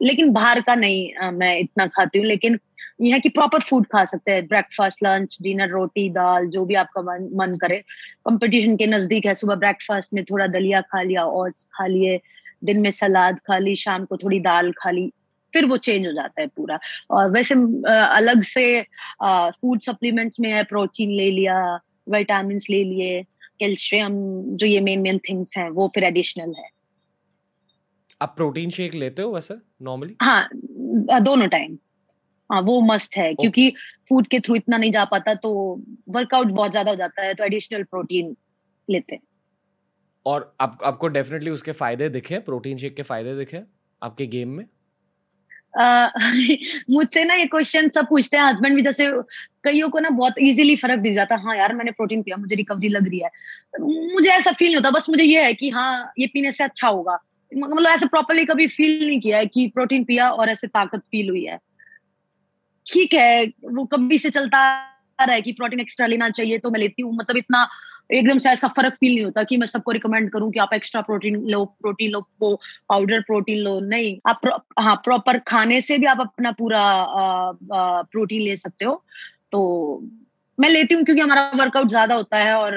[0.02, 2.60] लेकिन बाहर का नहीं आ, मैं इतना खाती हूँ। लेकिन
[3.02, 7.02] यह कि प्रॉपर फ़ूड खा सकते हैं ब्रेकफास्ट लंच डिनर रोटी दाल जो भी आपका
[7.02, 7.78] मन मन करे।
[8.26, 12.20] कंपटीशन के नज़दीक है सुबह ब्रेकफास्ट में थोड़ा दलिया खा लिया ओट्स खा लिए
[12.66, 15.12] दिन में सलाद खा ली शाम को थोड़ी दाल खा ली
[15.54, 17.56] फिर वो चेंज हो जाता है पूरा। और वैसे
[17.90, 18.82] अलग से
[19.22, 21.60] फ़ूड सप्लीमेंट्स में है प्रोटीन ले लिया
[22.10, 23.22] विटामिन ले लिए
[23.60, 24.14] कैल्शियम
[24.56, 26.70] जो ये मेन मेन थिंग्स हैं वो फिर एडिशनल है।
[28.22, 31.78] आप प्रोटीन शेक लेते हो वैसे नॉर्मली हाँ दोनों टाइम
[32.50, 33.42] हाँ वो मस्ट है okay.
[33.42, 33.70] क्योंकि
[34.10, 35.52] फ़ूड के थ्रू इतना नहीं जा पाता तो
[36.10, 38.36] वर्कआउट बहुत ज़्यादा हो जाता है तो एडिशनल प्रोटीन
[38.88, 39.22] लेते हैं।
[40.26, 43.62] और आप, आपको डेफिनेटली उसके फ़ायदे दिखे प्रोटीन शेक के फ़ायदे दिखे
[44.04, 44.66] आपके गेम में?
[46.90, 49.12] मुझसे ना ये क्वेश्चन सब पूछते हैं हस्बैंड भी, जैसे
[49.64, 52.56] कईयों को ना बहुत इजीली फ़र्क दिख जाता है हाँ यार, मैंने प्रोटीन पिया, मुझे
[52.56, 53.30] रिकवरी लग रही है।
[54.14, 56.88] मुझे ऐसा फील नहीं होता, बस मुझे ये है कि हाँ ये पीने से अच्छा
[56.88, 57.20] होगा।
[57.58, 61.30] मतलब ऐसे प्रॉपरली कभी फील नहीं किया है कि प्रोटीन पिया और ऐसे ताकत फील
[61.30, 61.60] हुई है।
[62.86, 66.80] ठीक है, वो कभी से चलता रहा है कि प्रोटीन एक्स्ट्रा लेना चाहिए तो मैं
[66.80, 67.70] लेती हूँ मतलब इतना
[68.10, 71.02] एकदम से ऐसा फ़र्क फील नहीं होता कि मैं सबको रिकमेंड करूँ कि आप एक्स्ट्रा
[71.02, 72.56] प्रोटीन लो प्रोटीन लो वो
[72.90, 74.42] पाउडर प्रोटीन लो। नहीं आप
[74.80, 79.04] हाँ प्रॉपर खाने से भी आप अपना पूरा आ, आ, प्रोटीन ले सकते हो।
[79.52, 80.02] तो
[80.60, 82.74] मैं लेती हूँ क्योंकि हमारा वर्कआउट ज़्यादा होता है और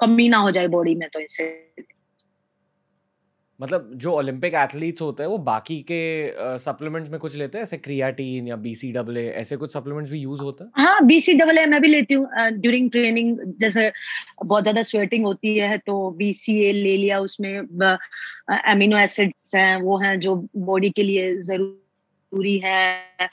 [0.00, 1.44] कमी ना हो जाए बॉडी में तो इसे।
[3.62, 7.62] मतलब जो ओलंपिक एथलीट्स होते हैं, वो बाकी के सप्लीमेंट्स में कुछ लेते हैं?
[7.62, 10.70] ऐसे क्रियाटीन या बीसी डबल ऐसे कुछ सप्लीमेंट्स भी यूज़ होता है?
[10.76, 13.90] हाँ बीसी डबल मैं भी लेती हूँ ड्यूरिंग ट्रेनिंग जैसे
[14.44, 17.50] बहुत ज़्यादा स्वेटिंग होती है तो बीसीए ले लिया उसमें
[18.68, 23.28] एमिनो एसिड्स हैं, वो हैं जो बॉडी के लिए ज़रूरी है।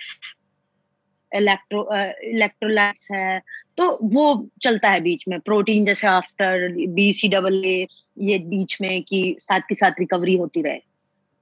[1.36, 1.88] इलेक्ट्रो
[2.30, 3.42] इलेक्ट्रोलाइट्स है
[3.78, 8.82] तो वो चलता है बीच में प्रोटीन जैसे after B C double A ये बीच
[8.82, 10.80] में कि साथ के साथ रिकवरी होती रहे।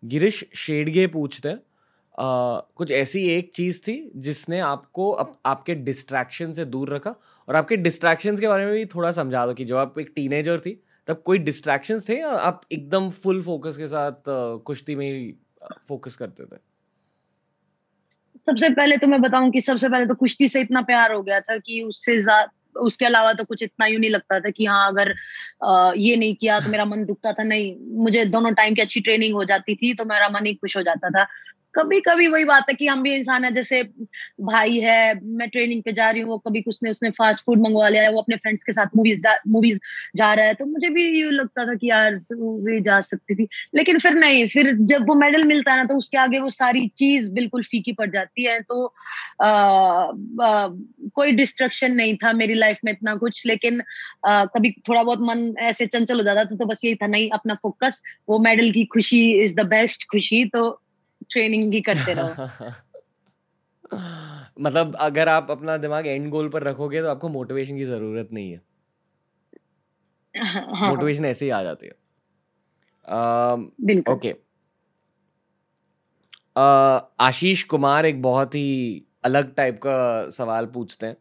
[0.05, 1.59] गिरीश शेडगे पूछते हैं
[2.19, 7.15] Uh, कुछ ऐसी एक चीज़ थी जिसने आपको अप, आपके डिस्ट्रैक्शन से दूर रखा?
[7.49, 10.59] और आपके डिस्ट्रैक्शन के बारे में भी थोड़ा समझा दो कि जब आप एक टीनेजर
[10.59, 15.11] थी तब कोई डिस्ट्रैक्शंस थे या आप एकदम फुल फोकस के साथ uh, कुश्ती में
[15.11, 15.33] ही
[15.87, 16.66] फोकस करते थे?
[18.47, 21.39] सबसे पहले तो मैं बताऊँ कि सबसे पहले तो कुश्ती से इतना प्यार हो गया
[21.39, 22.21] था कि उससे
[22.79, 25.15] उसके अलावा तो कुछ इतना यू नहीं लगता था कि हाँ अगर
[25.63, 29.01] आ, ये नहीं किया तो मेरा मन दुखता था नहीं मुझे दोनों टाइम की अच्छी
[29.01, 31.27] ट्रेनिंग हो जाती थी तो मेरा मन ही खुश हो जाता था।
[31.77, 33.83] कभी कभी वही बात है कि हम भी इंसान है जैसे
[34.41, 37.61] भाई है मैं ट्रेनिंग पे जा रही हूँ वो कभी कुछ ने उसने फास्ट फ़ूड
[37.61, 39.79] मंगवा लिया है वो अपने फ्रेंड्स के साथ मूवीज़ मूवीज़
[40.15, 43.35] जा रहा है तो मुझे भी ये लगता था कि यार तू भी जा सकती
[43.35, 46.49] थी। लेकिन फिर नहीं फिर जब वो मेडल मिलता है ना तो उसके आगे वो
[46.49, 48.93] सारी चीज़ बिल्कुल फीकी पड़ जाती है तो
[49.41, 50.67] आ, आ,
[51.13, 53.81] कोई डिस्ट्रक्शन नहीं था मेरी लाइफ में इतना कुछ लेकिन
[54.27, 57.29] आ, कभी थोड़ा बहुत मन ऐसे चंचल हो जाता था तो बस यही था नहीं
[57.29, 60.83] अपना फोकस वो मेडल की खुशी इज़ द बेस्ट खुशी तो
[61.29, 62.47] ट्रेनिंग ही करते रहो।
[64.61, 68.51] मतलब अगर आप अपना दिमाग एंड गोल पर रखोगे तो आपको मोटिवेशन की ज़रूरत नहीं
[68.51, 68.61] है।
[70.89, 71.93] मोटिवेशन हाँ। ऐसे ही आ जाती है।
[74.11, 74.35] ओके
[77.19, 81.17] आशीष कुमार एक बहुत ही अलग टाइप का सवाल पूछते हैं।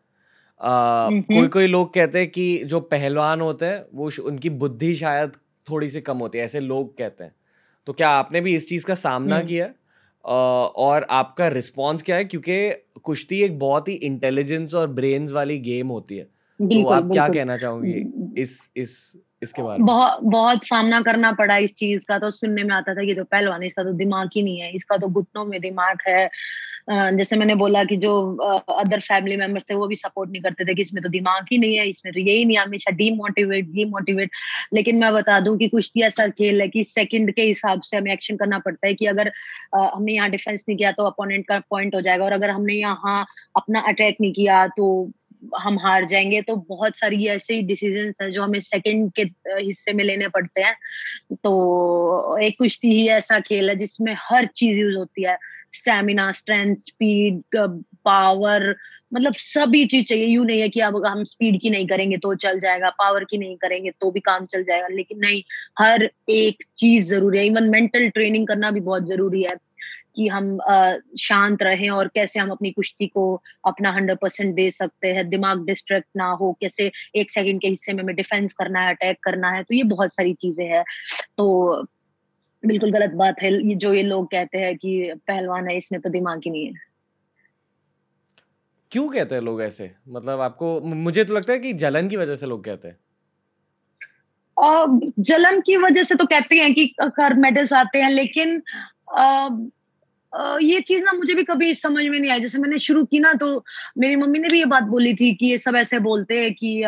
[1.22, 5.32] कोई कोई लोग कहते हैं कि जो पहलवान होते हैं वो उनकी बुद्धि शायद
[5.66, 7.34] थोड़ी सी कम होती है ऐसे लोग कहते हैं।
[7.86, 9.68] तो क्या आपने भी इस चीज़ का सामना हम्म। किया
[10.26, 12.24] और आपका रिस्पॉन्स क्या है?
[12.24, 12.70] क्योंकि
[13.02, 16.24] कुश्ती एक बहुत ही इंटेलिजेंस और ब्रेन्स वाली गेम होती है।
[16.60, 19.12] तो आप क्या कहना चाहोगी इस इस
[19.42, 19.86] इसके बारे में?
[19.86, 23.24] बहुत बहुत सामना करना पड़ा इस चीज़ का। तो सुनने में आता था ये तो
[23.24, 26.28] पहलवान इसका तो दिमाग ही नहीं है इसका तो घुटनों में दिमाग है।
[26.89, 28.11] जैसे मैंने बोला कि जो
[28.70, 31.59] अदर फैमिली मेंबर्स थे, वो भी सपोर्ट नहीं करते थे कि इसमें तो दिमाग ही
[31.59, 34.30] नहीं है, इसमें तो यही नहीं, हमेशा डीमोटिवेट डीमोटिवेट
[34.74, 38.12] लेकिन मैं बता दूँ कि कुश्ती ऐसा खेल है कि सेकंड के हिसाब से हमें
[38.12, 39.32] एक्शन करना पड़ता है कि अगर
[39.76, 43.24] हमने यहाँ डिफेंस नहीं किया तो अपोनेंट का पॉइंट हो जाएगा। और अगर हमने यहाँ
[43.57, 45.11] अपना अटैक नहीं किया तो
[45.61, 49.22] हम हार जाएँगे। तो बहुत सारी ऐसे डिसीज़न है जो हमें सेकंड के
[49.62, 50.74] हिस्से में लेने पड़ते हैं।
[51.45, 55.37] तो एक कुश्ती ही ऐसा खेल है जिसमें हर चीज़ यूज़ होती है।
[55.72, 57.42] स्टेमिना स्ट्रेंथ स्पीड
[58.04, 58.74] पावर
[59.14, 62.34] मतलब सभी चीज़ चाहिए। यू नहीं है कि अब हम स्पीड की नहीं करेंगे तो
[62.36, 65.42] चल जाएगा पावर की नहीं करेंगे तो भी काम चल जाएगा। लेकिन नहीं,
[65.78, 69.54] हर एक चीज़ ज़रूरी है। इवन मेंटल ट्रेनिंग करना भी बहुत ज़रूरी है
[70.16, 70.56] कि हम
[71.20, 73.24] शांत रहें और कैसे हम अपनी कुश्ती को
[73.66, 77.92] अपना हंड्रेड परसेंट दे सकते हैं। दिमाग डिस्ट्रैक्ट ना हो, कैसे एक सेकंड के हिस्से
[77.92, 80.84] में हमें डिफेंस करना है अटैक करना है तो ये बहुत सारी चीज़ें हैं।
[81.38, 81.86] तो
[82.66, 86.10] बिल्कुल गलत बात है ये जो ये लोग कहते हैं कि पहलवान है इसमें तो
[86.10, 86.72] दिमाग ही नहीं है।
[88.92, 89.90] क्यों कहते हैं लोग ऐसे?
[90.08, 92.96] मतलब आपको मुझे तो लगता है कि जलन की वजह से लोग कहते हैं।
[95.20, 98.62] जलन की वजह से तो कहते हैं कि कर मेडल्स आते हैं लेकिन
[100.62, 103.32] ये चीज़ ना मुझे भी कभी समझ में नहीं आई। जैसे मैंने शुरू की ना
[103.34, 103.64] तो
[103.98, 106.82] मेरी मम्मी ने भी ये बात बोली थी कि ये सब ऐसे बोलते हैं कि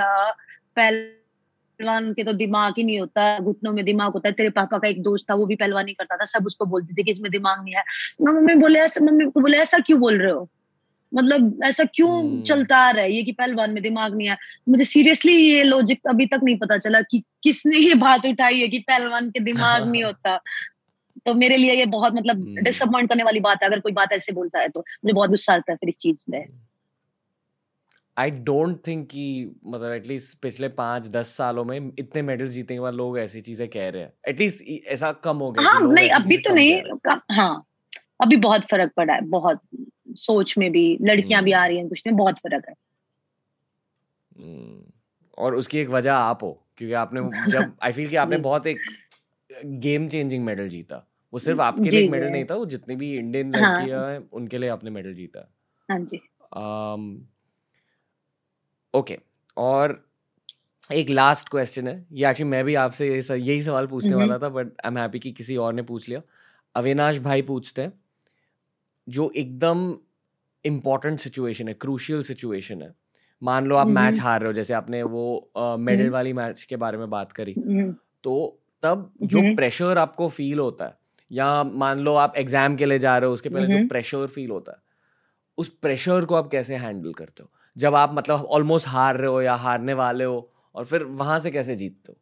[1.79, 4.89] पहलवान के तो दिमाग ही नहीं होता घुटनों में दिमाग होता है तेरे पापा का
[4.89, 7.65] एक दोस्त था वो भी पहलवानी करता था सब उसको बोलते थे कि इसमें दिमाग
[7.65, 7.83] नहीं है।
[8.23, 10.51] मम्मी बोले ऐसा मम्मी को बोले ऐसा क्यों बोल रहे हो?
[11.15, 12.49] मतलब ऐसा क्यों hmm.
[12.49, 14.37] चलता आ रहा है ये कि पहलवान में दिमाग नहीं है?
[14.69, 18.69] मुझे सीरियसली ये लॉजिक अभी तक नहीं पता चला कि किसने ये बात उठाई है
[18.69, 20.37] कि पहलवान के दिमाग नहीं होता।
[21.27, 24.13] तो मेरे लिए ये बहुत मतलब डिसअपॉइंट हम्म। करने वाली बात है अगर कोई बात
[24.13, 26.47] ऐसे बोलता है तो। मुझे बहुत गुस्सा आता है फिर इस चीज़ में।
[28.19, 32.81] आई डोंट थिंक कि मतलब एटलीस्ट पिछले पाँच दस सालों में इतने मेडल्स जीतने के
[32.81, 36.39] बाद लोग ऐसी चीज़ें कह रहे हैं। एटलीस्ट ऐसा कम हो गया हाँ नहीं अभी
[36.39, 36.83] तो नहीं
[37.33, 37.65] हाँ।
[38.21, 39.61] अभी बहुत फ़र्क पड़ा है बहुत
[40.17, 42.75] सोच में भी लड़कियाँ भी आ रही हैं कुछ में बहुत फ़र्क है।
[44.39, 44.83] हम्म।
[45.39, 48.79] और उसकी एक वजह आप हो क्योंकि आपने जब आई फील कि आपने बहुत एक
[49.65, 53.55] गेम चेंजिंग मेडल जीता। वो सिर्फ़ आपके लिए मेडल नहीं था वो जितने भी इंडियन
[53.55, 55.55] हाँ। लड़कियाँ हैं उनके लिए आपने मेडल जीता।
[55.91, 56.21] हाँ जी।
[58.99, 59.19] ओके
[59.57, 60.05] और
[60.91, 62.07] एक लास्ट क्वेश्चन है.
[62.13, 65.33] ये एक्चुअली मैं भी आपसे यही सवाल पूछने वाला था बट आई एम हैप्पी कि
[65.33, 66.21] किसी और ने पूछ लिया.
[66.75, 67.93] अविनाश भाई पूछते हैं
[69.07, 69.93] जो एकदम
[70.65, 72.93] इम्पोर्टेंट सिचुएशन है क्रूशियल सिचुएशन है.
[73.43, 76.99] मान लो आप मैच हार रहे हो जैसे आपने वो मेडल वाली मैच के बारे
[76.99, 77.55] में बात करी.
[78.25, 80.97] तो तब जो प्रेशर आपको फील होता है
[81.31, 84.51] या मान लो आप एग्ज़ाम के लिए जा रहे हो उसके पहले जो प्रेशर फील
[84.51, 84.83] होता है
[85.59, 87.51] उस प्रेशर को आप कैसे हैंडल करते हो?
[87.79, 91.51] जब आप मतलब ऑलमोस्ट हार रहे हो या हारने वाले हो और फिर वहाँ से
[91.51, 92.19] कैसे जीतते हो?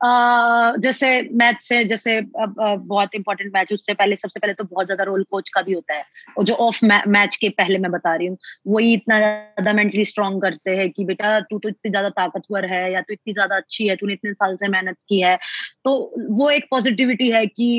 [0.00, 4.86] Uh, जैसे मैच से जैसे अब बहुत इंपॉर्टेंट मैच उससे पहले सबसे पहले तो बहुत
[4.86, 6.04] ज़्यादा रोल कोच का भी होता है।
[6.38, 6.78] और जो ऑफ़
[7.08, 8.36] मैच के पहले मैं बता रही हूँ
[8.68, 12.82] वही इतना ज़्यादा मेंटली स्ट्रांग करते हैं कि बेटा तू तो इतनी ज़्यादा ताकतवर है
[12.92, 15.36] या तू इतनी ज़्यादा अच्छी है तूने इतने साल से मेहनत की है।
[15.84, 15.94] तो
[16.30, 17.70] वो एक पॉजिटिविटी है कि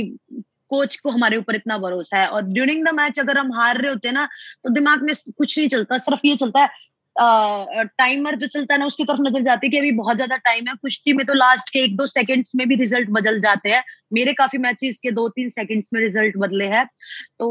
[0.71, 3.91] कोच को हमारे ऊपर इतना भरोसा है। और ड्यूरिंग द मैच अगर हम हार रहे
[3.91, 4.27] होते हैं ना
[4.63, 6.69] तो दिमाग में कुछ नहीं चलता सिर्फ़ ये चलता है
[7.15, 10.67] टाइमर जो चलता है ना उसकी तरफ़ नज़र जाती है कि अभी बहुत ज़्यादा टाइम
[10.67, 13.83] है कुश्ती में तो लास्ट के एक दो सेकंड्स में भी रिज़ल्ट बदल जाते हैं।
[14.13, 16.85] मेरे काफ़ी मैचेस के दो तीन सेकंड्स में रिज़ल्ट बदले हैं।
[17.39, 17.49] तो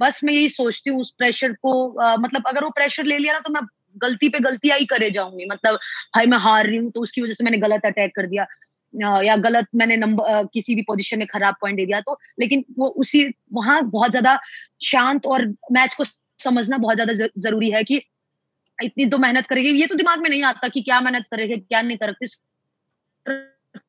[0.00, 3.32] बस मैं यही सोचती हूँ उस प्रेशर को आ, मतलब अगर वो प्रेशर ले लिया
[3.32, 3.62] ना तो मैं
[3.96, 5.74] गलती पे गलतियाँ ही करे जाऊँगी। मतलब
[6.16, 8.46] भाई मैं हार रही हूँ तो उसकी वजह से मैंने गलत अटैक कर दिया।
[8.94, 12.88] या गलत मैंने नंबर किसी भी पोजीशन में खराब पॉइंट दे दिया तो लेकिन वो
[12.88, 14.38] उसी, वहाँ बहुत ज़्यादा
[14.84, 16.04] शांत और मैच को
[16.40, 18.02] समझना बहुत ज़्यादा ज़रूरी है कि
[18.78, 21.82] इतनी तो मेहनत करेगी। ये तो दिमाग में नहीं आता कि क्या मेहनत करेगी क्या
[21.82, 22.26] नहीं करेगी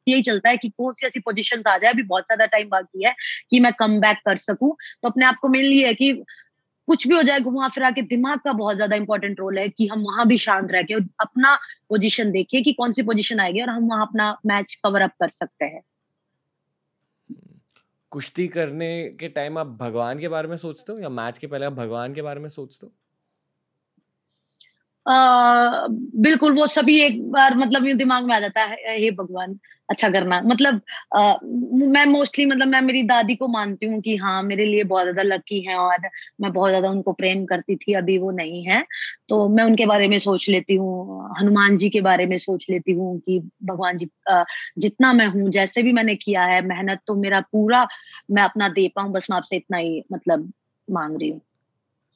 [0.07, 3.05] यही चलता है कि कौन सी ऐसी पोजीशन आ जाए। अभी बहुत ज़्यादा टाइम बाकी
[3.05, 3.13] है
[3.49, 6.11] कि मैं कम बैक कर सकूँ। तो अपने आप को मेन लिए है कि
[6.87, 9.87] कुछ भी हो जाए घुमा फिरा के, दिमाग का बहुत ज़्यादा इंपॉर्टेंट रोल है कि
[9.87, 11.55] हम वहाँ भी शांत रह के अपना
[11.89, 15.29] पोजिशन देखिए कि कौन सी पोजिशन आएगी और हम वहाँ अपना मैच कवर अप कर
[15.31, 15.81] सकते हैं।
[18.11, 18.87] कुश्ती करने
[19.19, 22.13] के टाइम आप भगवान के बारे में सोचते हो या मैच के पहले आप भगवान
[22.13, 22.93] के बारे में सोचते हो?
[25.05, 29.57] बिल्कुल वो सभी एक बार मतलब ये दिमाग में आ जाता है हे भगवान
[29.89, 30.81] अच्छा करना। मतलब
[31.15, 35.03] आ, मैं मोस्टली मतलब मैं मेरी दादी को मानती हूँ कि हाँ मेरे लिए बहुत
[35.03, 35.97] ज़्यादा लकी है और
[36.41, 38.83] मैं बहुत ज़्यादा उनको प्रेम करती थी अभी वो नहीं है।
[39.29, 42.91] तो मैं उनके बारे में सोच लेती हूँ हनुमान जी के बारे में सोच लेती
[42.91, 44.43] हूँ कि भगवान जी आ,
[44.77, 47.87] जितना मैं हूँ जैसे भी मैंने किया है मेहनत तो मेरा पूरा
[48.31, 50.51] मैं अपना दे पाऊँ बस मैं आपसे इतना ही मतलब
[50.89, 51.41] मांग रही हूँ।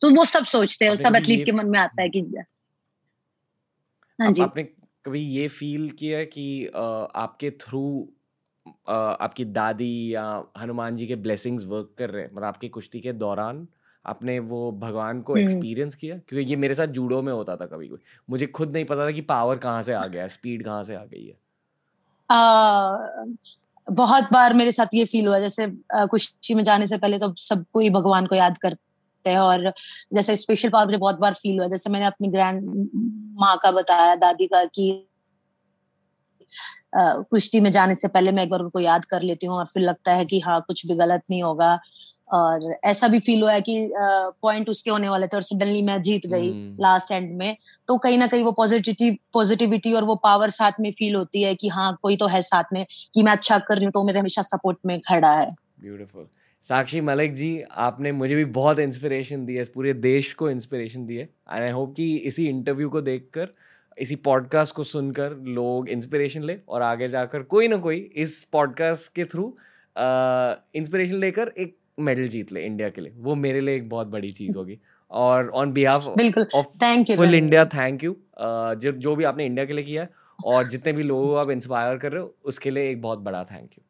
[0.01, 2.21] तो वो सब सोचते हैं सब एथलीट के मन में आता है कि
[4.19, 4.63] हाँ जी। आपने
[5.05, 8.07] कभी ये फील किया कि आपके थ्रू
[8.89, 12.29] आपकी दादी या हनुमान जी के ब्लेसिंग्स वर्क कर रहे हैं?
[12.31, 13.67] मतलब आपकी कुश्ती के दौरान
[14.05, 16.17] आपने वो भगवान को एक्सपीरियंस किया?
[16.17, 17.99] क्योंकि ये मेरे साथ जूडो में होता था कभी कोई।
[18.29, 21.03] मुझे खुद नहीं पता था कि पावर कहाँ से आ गया स्पीड कहाँ से आ
[21.03, 21.37] गई है।
[22.29, 23.25] आ,
[23.87, 27.65] बहुत बार मेरे साथ ये फील हुआ जैसे कुश्ती में जाने से पहले तो सब
[27.73, 28.57] कोई भगवान को याद
[29.27, 29.71] करते हैं और
[30.13, 32.63] जैसे स्पेशल पावर मुझे बहुत बार फील हुआ जैसे मैंने अपनी ग्रैंड
[33.39, 35.03] माँ का बताया दादी का कि
[36.97, 39.83] कुश्ती में जाने से पहले मैं एक बार उनको याद कर लेती हूँ और फिर
[39.83, 41.79] लगता है कि हाँ कुछ भी गलत नहीं होगा।
[42.33, 46.01] और ऐसा भी फील हुआ है कि पॉइंट उसके होने वाले थे और सडनली मैं
[46.01, 46.49] जीत गई
[46.81, 47.55] लास्ट एंड में।
[47.87, 51.53] तो कहीं ना कहीं वो पॉजिटिविटी पॉजिटिविटी और वो पावर साथ में फील होती है
[51.55, 54.19] कि हाँ कोई तो है साथ में कि मैं अच्छा कर रही हूँ तो मेरे
[54.19, 55.49] हमेशा सपोर्ट में खड़ा है।
[55.81, 56.27] ब्यूटीफुल
[56.67, 61.15] साक्षी मलिक जी आपने मुझे भी बहुत इंस्पिरेशन दी है पूरे देश को इंस्पिरेशन दी
[61.15, 63.47] है। एंड आई होप कि इसी इंटरव्यू को देखकर
[63.97, 69.13] इसी पॉडकास्ट को सुनकर लोग इंस्पिरेशन ले और आगे जाकर कोई ना कोई इस पॉडकास्ट
[69.15, 69.45] के थ्रू
[70.75, 74.31] इंस्पिरेशन लेकर एक मेडल जीत ले इंडिया के लिए। वो मेरे लिए एक बहुत बड़ी
[74.31, 74.79] चीज़ होगी।
[75.11, 79.65] और on behalf of thank you full India thank you जो जो भी आपने इंडिया
[79.65, 80.09] के लिए किया है
[80.45, 83.43] और जितने भी लोगों को आप इंस्पायर कर रहे हो उसके लिए एक बहुत बड़ा
[83.43, 83.86] thank you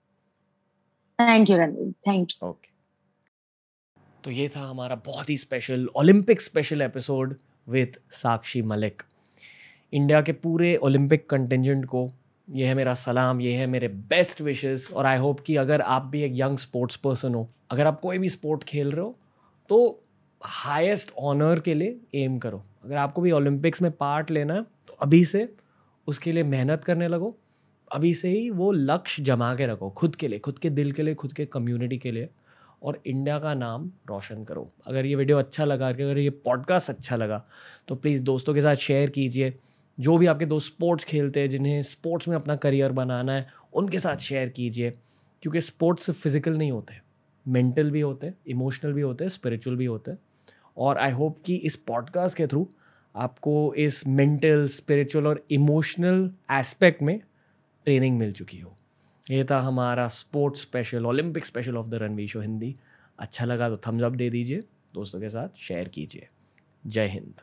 [1.22, 2.70] thank you Ranveer thank you okay
[4.24, 7.36] तो ये था हमारा बहुत ही special Olympic special episode
[7.70, 9.02] with Sakshi Malik
[9.94, 12.12] India के पूरे ओलंपिक कंटिजेंट को,
[12.52, 16.06] ये है मेरा सलाम, ये है मेरे बेस्ट विशेस और आई होप कि अगर आप
[16.06, 19.18] भी एक यंग स्पोर्ट्स पर्सन हो, अगर आप कोई भी स्पोर्ट खेल रहे हो
[19.70, 20.04] तो
[20.44, 22.64] हाईएस्ट ऑनर के लिए एम करो.
[22.86, 25.56] अगर आपको भी ओलंपिक्स में पार्ट लेना है तो अभी से
[26.08, 27.38] उसके लिए मेहनत करने लगो
[27.92, 31.04] अभी से ही वो लक्ष्य जमा के रखो, खुद के लिए, खुद के दिल के
[31.04, 32.30] लिए, खुद के कम्युनिटी के लिए।
[32.84, 37.16] और इंडिया का नाम रोशन करो। अगर ये वीडियो अच्छा लगा अगर ये पॉडकास्ट अच्छा
[37.16, 37.46] लगा
[37.88, 39.54] तो प्लीज़ दोस्तों के साथ शेयर कीजिए।
[40.00, 44.00] जो भी आपके दोस्त स्पोर्ट्स खेलते हैं, जिन्हें स्पोर्ट्स में अपना करियर बनाना है, उनके
[44.00, 44.94] साथ शेयर कीजिए।
[45.42, 46.94] क्योंकि स्पोर्ट्स सिर्फ़ फ़िज़िकल नहीं होते
[47.48, 50.12] मेंटल भी होते इमोशनल भी होते स्पिरिचुअल भी होते
[50.78, 52.68] और आई होप कि इस पॉडकास्ट के थ्रू
[53.16, 57.22] आपको इस मेंटल स्पिरिचुअल और इमोशनल एस्पेक्ट में
[57.88, 58.76] ट्रेनिंग मिल चुकी हो।
[59.32, 62.76] ये था हमारा sports special Olympic special of the Ranveer show Hindi
[63.20, 64.64] अच्छा लगा तो थम्स अप दे दीजिए
[64.94, 66.28] दोस्तों के साथ शेयर कीजिए।
[66.88, 67.42] जय हिंद।